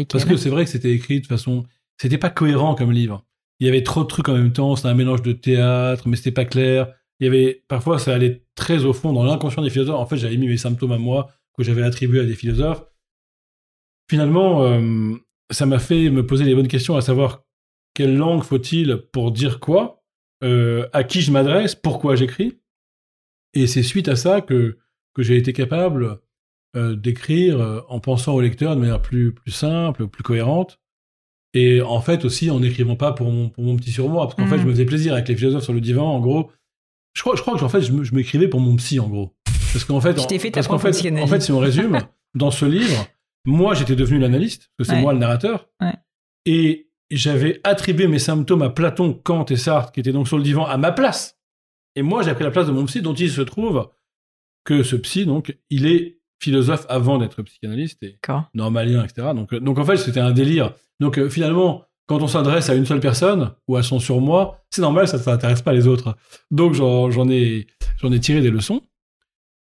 [0.10, 1.64] Parce que c'est vrai que c'était écrit de façon.
[1.98, 3.26] C'était pas cohérent comme livre.
[3.60, 6.16] Il y avait trop de trucs en même temps, c'était un mélange de théâtre, mais
[6.16, 6.94] c'était pas clair.
[7.20, 7.64] Il y avait.
[7.68, 9.96] Parfois, ça allait très au fond dans l'inconscient des philosophes.
[9.96, 12.84] En fait, j'avais mis mes symptômes à moi, que j'avais attribués à des philosophes.
[14.10, 15.16] Finalement, euh,
[15.52, 17.44] ça m'a fait me poser les bonnes questions, à savoir
[17.94, 20.04] quelle langue faut-il pour dire quoi,
[20.44, 22.60] euh, à qui je m'adresse, pourquoi j'écris.
[23.54, 24.80] Et c'est suite à ça que,
[25.14, 26.20] que j'ai été capable
[26.76, 30.80] euh, d'écrire euh, en pensant au lecteur de manière plus, plus simple, plus cohérente.
[31.54, 34.48] Et en fait aussi en n'écrivant pas pour mon, pour mon petit surmoi, parce qu'en
[34.48, 36.52] fait je me faisais plaisir avec les philosophes sur le divan, en gros.
[37.14, 39.36] Je crois, je crois que en fait je m'écrivais pour mon psy, en gros.
[39.72, 42.00] Parce qu'en fait, fait parce qu'en fait, en fait, si on résume,
[42.36, 43.08] dans ce livre,
[43.46, 45.70] moi j'étais devenu l'analyste, parce que c'est moi le narrateur.
[45.80, 45.94] Ouais.
[46.46, 50.44] Et j'avais attribué mes symptômes à Platon, Kant et Sartre, qui étaient donc sur le
[50.44, 51.40] divan, à ma place.
[51.96, 53.90] Et moi, j'ai pris la place de mon psy, dont il se trouve
[54.64, 58.18] que ce psy, donc, il est philosophe avant d'être psychanalyste et
[58.54, 59.30] normalien, etc.
[59.36, 60.74] Donc, euh, donc en fait, c'était un délire.
[61.00, 64.82] Donc euh, finalement, quand on s'adresse à une seule personne ou à son surmoi, c'est
[64.82, 66.16] normal, ça ne s'intéresse pas les autres.
[66.52, 67.68] Donc j'en ai,
[68.04, 68.82] ai tiré des leçons.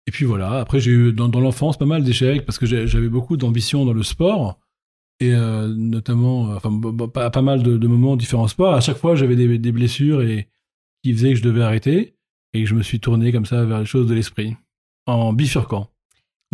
[0.06, 3.38] Et puis voilà, après j'ai eu dans, l'enfance pas mal d'échecs parce que j'avais beaucoup
[3.38, 4.58] d'ambition dans le sport
[5.20, 6.70] et euh, notamment, enfin
[7.08, 8.74] pas, pas mal de, moments différents sports.
[8.74, 10.48] À chaque fois, j'avais des, des, blessures et
[11.02, 12.16] qui faisaient que je devais arrêter
[12.52, 14.56] et que je me suis tourné comme ça vers les choses de l'esprit
[15.06, 15.93] en bifurquant.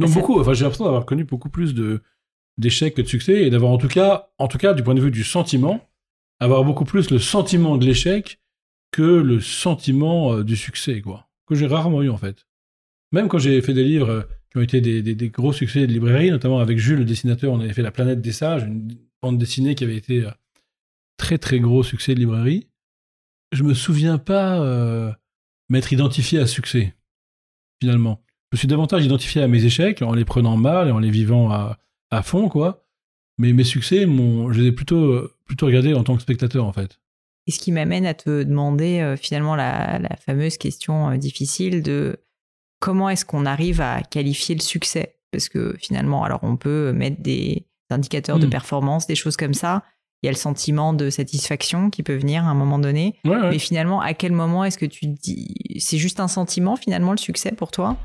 [0.00, 2.02] Donc beaucoup, enfin j'ai l'impression d'avoir connu beaucoup plus de
[2.58, 5.00] d'échecs que de succès et d'avoir en tout cas, en tout cas du point de
[5.00, 5.88] vue du sentiment,
[6.40, 8.40] avoir beaucoup plus le sentiment de l'échec
[8.92, 11.28] que le sentiment euh, du succès, quoi.
[11.46, 12.46] Que j'ai rarement eu en fait.
[13.12, 15.92] Même quand j'ai fait des livres euh, qui ont été des, des, gros succès de
[15.92, 19.38] librairie, notamment avec Jules, le dessinateur, on avait fait La planète des sages, une bande
[19.38, 20.30] dessinée qui avait été euh,
[21.16, 22.68] très très gros succès de librairie.
[23.52, 24.64] Je me souviens pas
[25.68, 26.94] m'être identifié à succès,
[27.80, 28.22] finalement
[28.52, 31.50] me suis davantage identifié à mes échecs en les prenant mal et en les vivant
[31.50, 31.78] à,
[32.10, 32.84] à fond, quoi.
[33.38, 36.72] Mais mes succès, mon, je les ai plutôt, plutôt regardés en tant que spectateur, en
[36.72, 36.98] fait.
[37.46, 41.82] Et ce qui m'amène à te demander euh, finalement la, la, fameuse question euh, difficile
[41.82, 42.18] de
[42.80, 45.16] comment est-ce qu'on arrive à qualifier le succès?
[45.32, 48.50] Parce que finalement, alors on peut mettre des indicateurs de hmm.
[48.50, 49.84] performance, des choses comme ça.
[50.22, 53.16] Il y a le sentiment de satisfaction qui peut venir à un moment donné.
[53.24, 57.16] Mais finalement, à quel moment est-ce que tu dis c'est juste un sentiment finalement le
[57.16, 57.96] succès pour toi?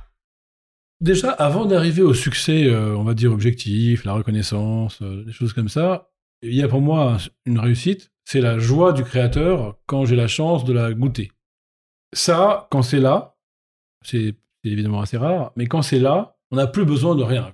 [1.02, 5.52] Déjà, avant d'arriver au succès, euh, on va dire objectif, la reconnaissance, euh, des choses
[5.52, 6.10] comme ça,
[6.42, 10.28] il y a pour moi une réussite, c'est la joie du créateur quand j'ai la
[10.28, 11.32] chance de la goûter.
[12.14, 13.36] Ça, quand c'est là,
[14.04, 17.54] c'est évidemment assez rare, mais quand c'est là, on n'a plus besoin de rien.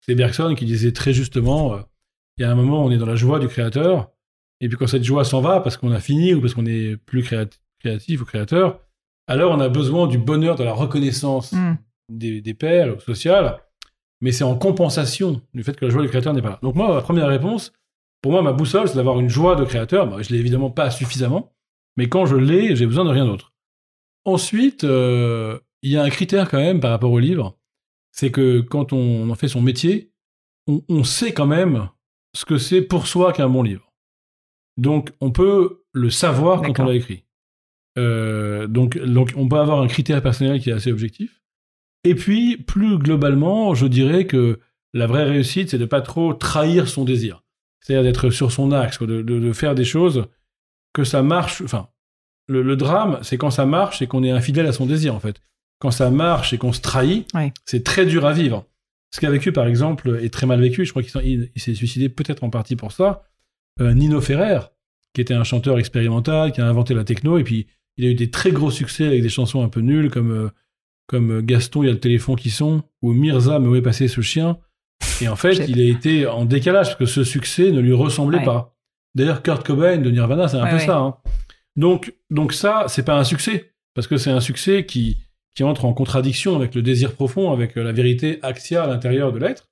[0.00, 1.80] C'est Bergson qui disait très justement, euh,
[2.36, 4.12] il y a un moment, on est dans la joie du créateur,
[4.60, 6.96] et puis quand cette joie s'en va parce qu'on a fini ou parce qu'on est
[6.96, 8.80] plus créatif ou créateur,
[9.26, 11.52] alors on a besoin du bonheur de la reconnaissance.
[11.52, 11.74] Hmm
[12.10, 13.60] des, des pairs sociales,
[14.20, 16.58] mais c'est en compensation du fait que la joie du créateur n'est pas là.
[16.62, 17.72] Donc moi, ma première réponse,
[18.22, 20.06] pour moi, ma boussole, c'est d'avoir une joie de créateur.
[20.06, 21.54] Bah, je l'ai évidemment pas suffisamment,
[21.96, 23.54] mais quand je l'ai, j'ai besoin de rien d'autre.
[24.24, 27.58] Ensuite, euh, il y a un critère quand même par rapport au livre,
[28.12, 30.12] c'est que quand on en fait son métier,
[30.66, 31.88] on, sait quand même
[32.36, 33.92] ce que c'est pour soi qu'un bon livre.
[34.76, 37.24] Donc on peut le savoir quand on l'a écrit.
[37.98, 41.39] Euh, donc, donc on peut avoir un critère personnel qui est assez objectif.
[42.04, 44.60] Et puis, plus globalement, je dirais que
[44.92, 47.42] la vraie réussite, c'est de pas trop trahir son désir.
[47.80, 50.26] C'est-à-dire d'être sur son axe, de, faire des choses
[50.92, 51.62] que ça marche.
[51.62, 51.88] Enfin,
[52.48, 55.40] le, drame, c'est quand ça marche et qu'on est infidèle à son désir, en fait.
[55.78, 57.26] Quand ça marche et qu'on se trahit,
[57.64, 58.66] c'est très dur à vivre.
[59.12, 60.84] Ce qu'a vécu, par exemple, est très mal vécu.
[60.84, 63.24] Je crois qu'il s'est suicidé peut-être en partie pour ça.
[63.80, 64.60] Euh, Nino Ferrer,
[65.14, 68.14] qui était un chanteur expérimental, qui a inventé la techno, et puis il a eu
[68.14, 70.50] des très gros succès avec des chansons un peu nulles comme euh,
[71.10, 74.06] comme Gaston, il y a le téléphone qui sonne, ou Mirza, mais où est passé
[74.06, 74.58] ce chien
[75.20, 78.44] Et en fait, il a été en décalage, parce que ce succès ne lui ressemblait
[78.44, 78.76] pas.
[79.16, 80.98] D'ailleurs, Kurt Cobain de Nirvana, c'est un peu ça.
[80.98, 81.16] Hein.
[81.74, 85.18] Donc, donc ça, c'est pas un succès, parce que c'est un succès qui,
[85.56, 89.40] qui entre en contradiction avec le désir profond, avec la vérité axiale à l'intérieur de
[89.40, 89.68] l'être.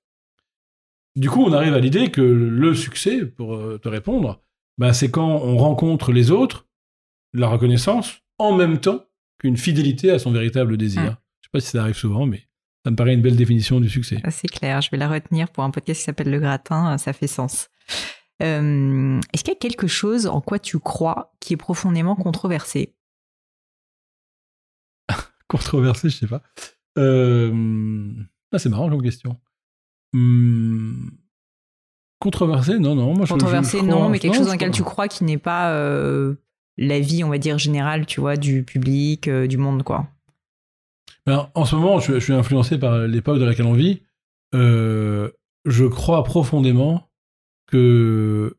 [1.14, 4.43] Du coup, on arrive à l'idée que le succès, pour euh, te répondre,
[4.76, 6.66] bah, c'est quand on rencontre les autres,
[7.32, 9.05] la reconnaissance, en même temps
[9.39, 11.16] qu'une fidélité à son véritable désir.
[11.55, 12.46] Je sais pas si ça arrive souvent, mais
[12.84, 14.20] ça me paraît une belle définition du succès.
[14.22, 16.99] Ah, c'est clair, je vais la retenir pour un podcast qui s'appelle Le Gratin, euh,
[16.99, 17.70] ça fait sens.
[18.42, 22.94] Euh, est-ce qu'il y a quelque chose en quoi tu crois qui est profondément controversé?
[25.49, 26.42] Controversé, je sais pas.
[26.99, 28.12] Euh...
[28.53, 29.40] Ah, c'est marrant comme question.
[30.14, 31.11] Hum,
[32.20, 33.14] controversé, non, non.
[33.14, 36.34] Moi, controversé, non, mais quelque chose dans lequel tu crois qui n'est pas euh,
[36.76, 40.09] la vie, on va dire, générale, tu vois, du public, du monde, quoi.
[41.28, 44.00] Ben, en ce moment, je, suis influencé par l'époque dans laquelle on vit.
[44.54, 45.30] Euh,
[45.66, 47.10] je crois profondément
[47.66, 48.56] que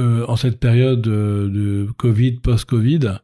[0.00, 3.20] euh, en cette période de, de Covid, post-Covid,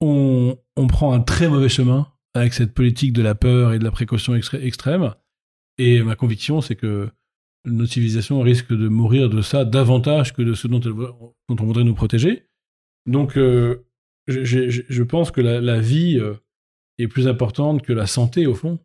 [0.00, 3.84] on, on, prend un très mauvais chemin avec cette politique de la peur et de
[3.84, 5.12] la précaution extrême.
[5.76, 7.10] Et ma conviction, c'est que
[7.66, 10.80] notre civilisation risque de mourir de ça davantage que de ce dont,
[11.50, 12.46] on voudrait nous protéger.
[13.04, 13.84] Donc, euh,
[14.28, 16.32] je, je, pense que la, vie euh,
[16.98, 18.78] est plus importante que la santé, au fond.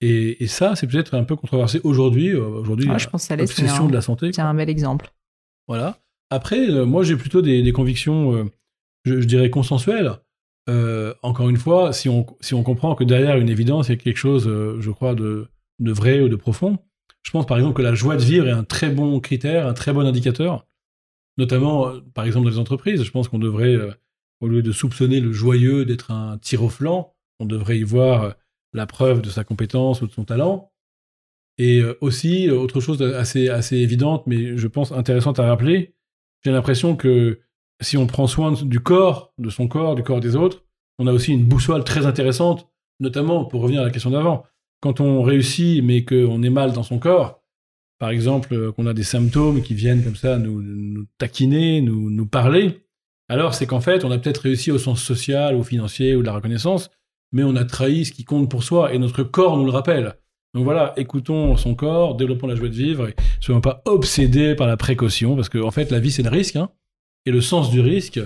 [0.00, 2.28] Et, et ça, c'est peut-être un peu controversé aujourd'hui.
[2.30, 2.96] Euh, aujourd'hui, ah,
[3.36, 4.32] l'obsession de la santé.
[4.32, 5.12] C'est un bel exemple.
[5.68, 5.98] Voilà.
[6.30, 8.44] Après, euh, moi, j'ai plutôt des, des convictions, euh,
[9.04, 10.12] je, je, dirais, consensuelles.
[11.22, 13.96] encore une fois, si on, si on comprend que derrière une évidence, il y a
[13.96, 16.78] quelque chose, je crois, de, de vrai ou de profond.
[17.22, 19.74] Je pense, par exemple, que la joie de vivre est un très bon critère, un
[19.74, 20.66] très bon indicateur.
[21.38, 23.02] Notamment, par exemple, dans les entreprises.
[23.02, 23.78] Je pense qu'on devrait,
[24.40, 28.34] au lieu de soupçonner le joyeux d'être un tir au flanc, on devrait y voir
[28.72, 30.72] la preuve de sa compétence ou de son talent.
[31.58, 35.94] Et euh, aussi, euh, autre chose assez, assez évidente, mais je pense intéressante à rappeler,
[36.44, 37.40] j'ai l'impression que
[37.80, 40.64] si on prend soin du corps, de son corps, du corps des autres,
[40.98, 42.68] on a aussi une boussole très intéressante,
[43.00, 44.44] notamment pour revenir à la question d'avant.
[44.80, 47.40] Quand on réussit mais qu'on est mal dans son corps,
[47.98, 52.10] par exemple, euh, qu'on a des symptômes qui viennent comme ça nous, nous taquiner, nous,
[52.10, 52.84] nous parler,
[53.28, 56.26] alors c'est qu'en fait, on a peut-être réussi au sens social ou financier ou de
[56.26, 56.90] la reconnaissance,
[57.34, 60.14] mais on a trahi ce qui compte pour soi et notre corps nous le rappelle.
[60.54, 64.68] Donc voilà, écoutons son corps, développons la joie de vivre et soyons pas obsédés par
[64.68, 66.70] la précaution parce qu'en en fait la vie c'est le risque hein,
[67.26, 68.20] et le sens du risque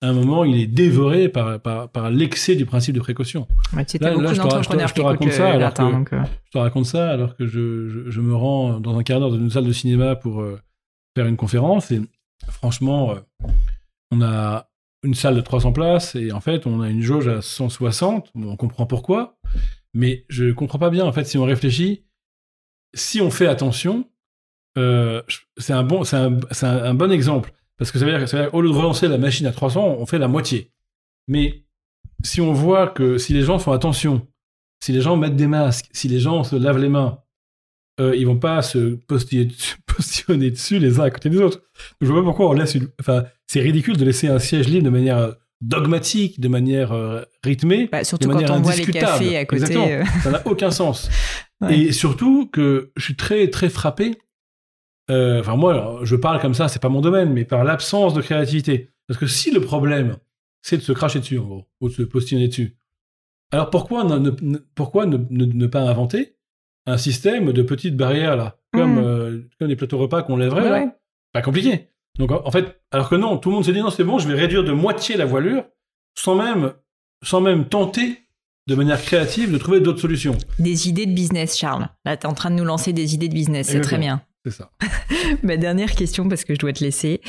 [0.00, 3.46] à un moment il est dévoré par, par, par l'excès du principe de précaution.
[3.74, 5.82] là, je, te, je, te, raconte ça alors que,
[6.14, 6.22] euh.
[6.46, 9.36] je te raconte ça alors que je, je, me rends dans un quart d'heure dans
[9.36, 10.58] une salle de cinéma pour euh,
[11.14, 12.00] faire une conférence et
[12.48, 13.48] franchement euh,
[14.10, 14.70] on a
[15.04, 18.30] une salle de 300 places et en fait on a une jauge à 160.
[18.34, 19.38] on comprend pourquoi,
[19.92, 22.04] mais je comprends pas bien en fait si on réfléchit.
[22.94, 24.08] Si on fait attention,
[24.78, 25.22] euh,
[25.56, 28.60] c'est un bon, c'est un, un, un, bon exemple parce que ça veut dire, qu'au
[28.60, 30.72] lieu de relancer la machine à 300, on fait la moitié.
[31.26, 31.64] Mais
[32.22, 34.26] si on voit que si les gens font attention,
[34.80, 37.18] si les gens mettent des masques, si les gens se lavent les mains,
[38.00, 38.96] euh, ils vont pas se
[39.96, 41.62] postillonner dessus les uns à côté des autres.
[42.00, 42.88] Je vois pas pourquoi on laisse une.
[43.00, 47.22] Enfin, c'est ridicule de laisser un siège libre de manière euh, dogmatique, de manière euh,
[47.42, 49.76] rythmée, bah, surtout de manière quand on voit les cafés à côté.
[49.76, 50.04] Euh...
[50.22, 51.08] Ça n'a aucun sens.
[51.60, 51.78] ouais.
[51.78, 54.18] Et surtout que je suis très très frappé.
[55.10, 58.14] Euh, enfin moi, alors, je parle comme ça, c'est pas mon domaine, mais par l'absence
[58.14, 58.90] de créativité.
[59.06, 60.16] Parce que si le problème,
[60.62, 62.78] c'est de se cracher dessus, en gros, ou de se postillonner dessus,
[63.52, 66.36] alors pourquoi ne, ne pourquoi ne, ne, pas inventer
[66.86, 69.04] un système de petites barrières là, comme, mmh.
[69.04, 70.88] euh, comme les plateaux repas qu'on lèverait, ouais,
[71.32, 71.88] Pas compliqué.
[72.18, 74.28] Donc en fait, alors que non, tout le monde s'est dit non, c'est bon, je
[74.28, 75.64] vais réduire de moitié la voilure,
[76.14, 76.72] sans même,
[77.22, 78.20] sans même tenter
[78.66, 80.36] de manière créative de trouver d'autres solutions.
[80.58, 81.88] Des idées de business, Charles.
[82.04, 84.22] Là, tu es en train de nous lancer des idées de business, c'est très bien.
[84.44, 84.70] C'est ça.
[85.42, 87.20] Ma dernière question, parce que je dois te laisser.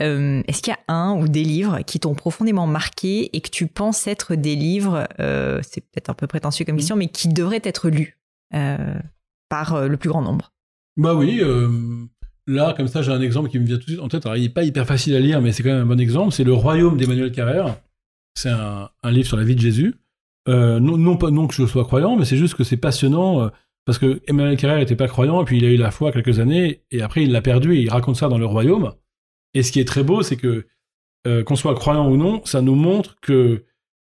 [0.00, 3.48] Euh, Est-ce qu'il y a un ou des livres qui t'ont profondément marqué et que
[3.48, 6.98] tu penses être des livres, euh, c'est peut-être un peu prétentieux comme question, mmh.
[6.98, 8.18] mais qui devraient être lus
[8.54, 8.98] euh,
[9.48, 10.52] par euh, le plus grand nombre?
[10.96, 11.68] Bah oui, euh,
[12.46, 14.26] Là, comme ça, j'ai un exemple qui me vient tout de suite en tête.
[14.26, 16.32] Alors, il n'est pas hyper facile à lire, mais c'est quand même un bon exemple.
[16.32, 17.76] C'est Le Royaume d'Emmanuel Carrère.
[18.34, 19.94] C'est un, livre sur la vie de Jésus.
[20.48, 23.48] Euh, non, non, pas, que je sois croyant, mais c'est juste que c'est passionnant euh,
[23.86, 26.38] parce que Emmanuel Carrère n'était pas croyant et puis il a eu la foi quelques
[26.38, 28.92] années et après il l'a perdu et il raconte ça dans Le Royaume.
[29.54, 30.66] Et ce qui est très beau, c'est que
[31.44, 33.64] qu'on soit croyant ou non, ça nous montre que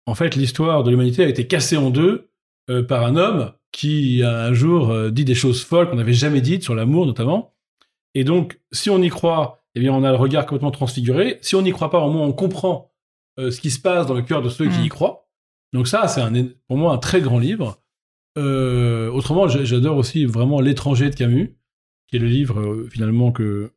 [0.05, 2.29] en fait l'histoire de l'humanité a été cassée en deux
[2.89, 6.41] par un homme qui a un jour euh, dit des choses folles qu'on n'avait jamais
[6.41, 7.53] dites sur l'amour notamment
[8.17, 11.37] et donc, si on y croit, eh bien, on a le regard complètement transfiguré.
[11.43, 12.91] Si on n'y croit pas, au moins, on comprend
[13.37, 14.71] euh, ce qui se passe dans le cœur de ceux mmh.
[14.71, 15.29] qui y croient.
[15.71, 16.23] Donc ça, c'est
[16.67, 17.79] pour moi un très grand livre.
[18.39, 21.55] Euh, autrement, j'adore aussi vraiment L'étranger de Camus,
[22.07, 23.71] qui est le livre euh, finalement que,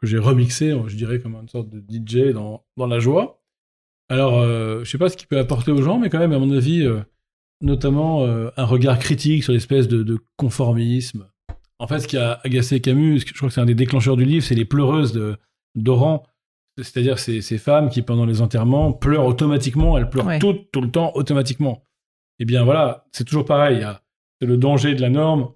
[0.00, 3.44] que j'ai remixé, je dirais comme une sorte de DJ dans, dans la joie.
[4.08, 6.38] Alors, euh, je sais pas ce qu'il peut apporter aux gens, mais quand même, à
[6.40, 7.00] mon avis, euh,
[7.60, 11.26] notamment euh, un regard critique sur l'espèce de, de conformisme
[11.78, 14.24] en fait, ce qui a agacé Camus, je crois que c'est un des déclencheurs du
[14.24, 15.36] livre, c'est les pleureuses de
[15.74, 16.24] d'Oran.
[16.80, 20.38] C'est-à-dire ces, ces femmes qui, pendant les enterrements, pleurent automatiquement, elles pleurent ouais.
[20.38, 21.84] toutes, tout le temps, automatiquement.
[22.38, 23.86] Eh bien voilà, c'est toujours pareil.
[24.40, 25.52] C'est le danger de la norme,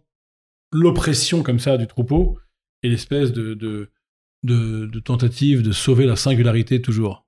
[0.72, 2.38] l'oppression comme ça du troupeau,
[2.82, 3.90] et l'espèce de, de,
[4.44, 7.26] de, de, tentative de sauver la singularité toujours.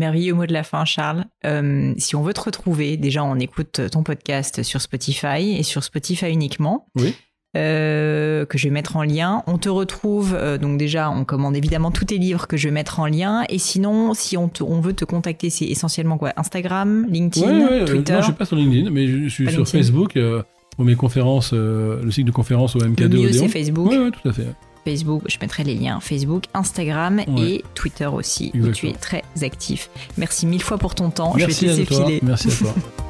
[0.00, 1.26] Merveilleux mot de la fin, Charles.
[1.44, 5.84] Euh, si on veut te retrouver, déjà on écoute ton podcast sur Spotify et sur
[5.84, 6.86] Spotify uniquement.
[6.96, 7.14] Oui.
[7.54, 9.42] Euh, que je vais mettre en lien.
[9.46, 12.72] On te retrouve, euh, donc déjà, on commande évidemment tous tes livres que je vais
[12.72, 13.44] mettre en lien.
[13.50, 16.32] Et sinon, si on, te, on veut te contacter, c'est essentiellement quoi?
[16.38, 18.14] Instagram, LinkedIn, ouais, ouais, Twitter?
[18.14, 19.78] Non, je suis pas sur LinkedIn, mais je suis pas sur LinkedIn.
[19.78, 20.18] Facebook.
[20.76, 23.88] pour mes conférences, le cycle de conférences au MK2 Le mieux, c'est Facebook.
[23.90, 24.46] Oui, ouais, tout à fait.
[24.84, 29.90] Facebook, je mettrai les liens Facebook, Instagram et Twitter aussi, où tu es très actif.
[30.16, 31.34] Merci mille fois pour ton temps.
[31.36, 32.20] Merci je vais te laisser filer.
[32.22, 32.74] Merci à toi.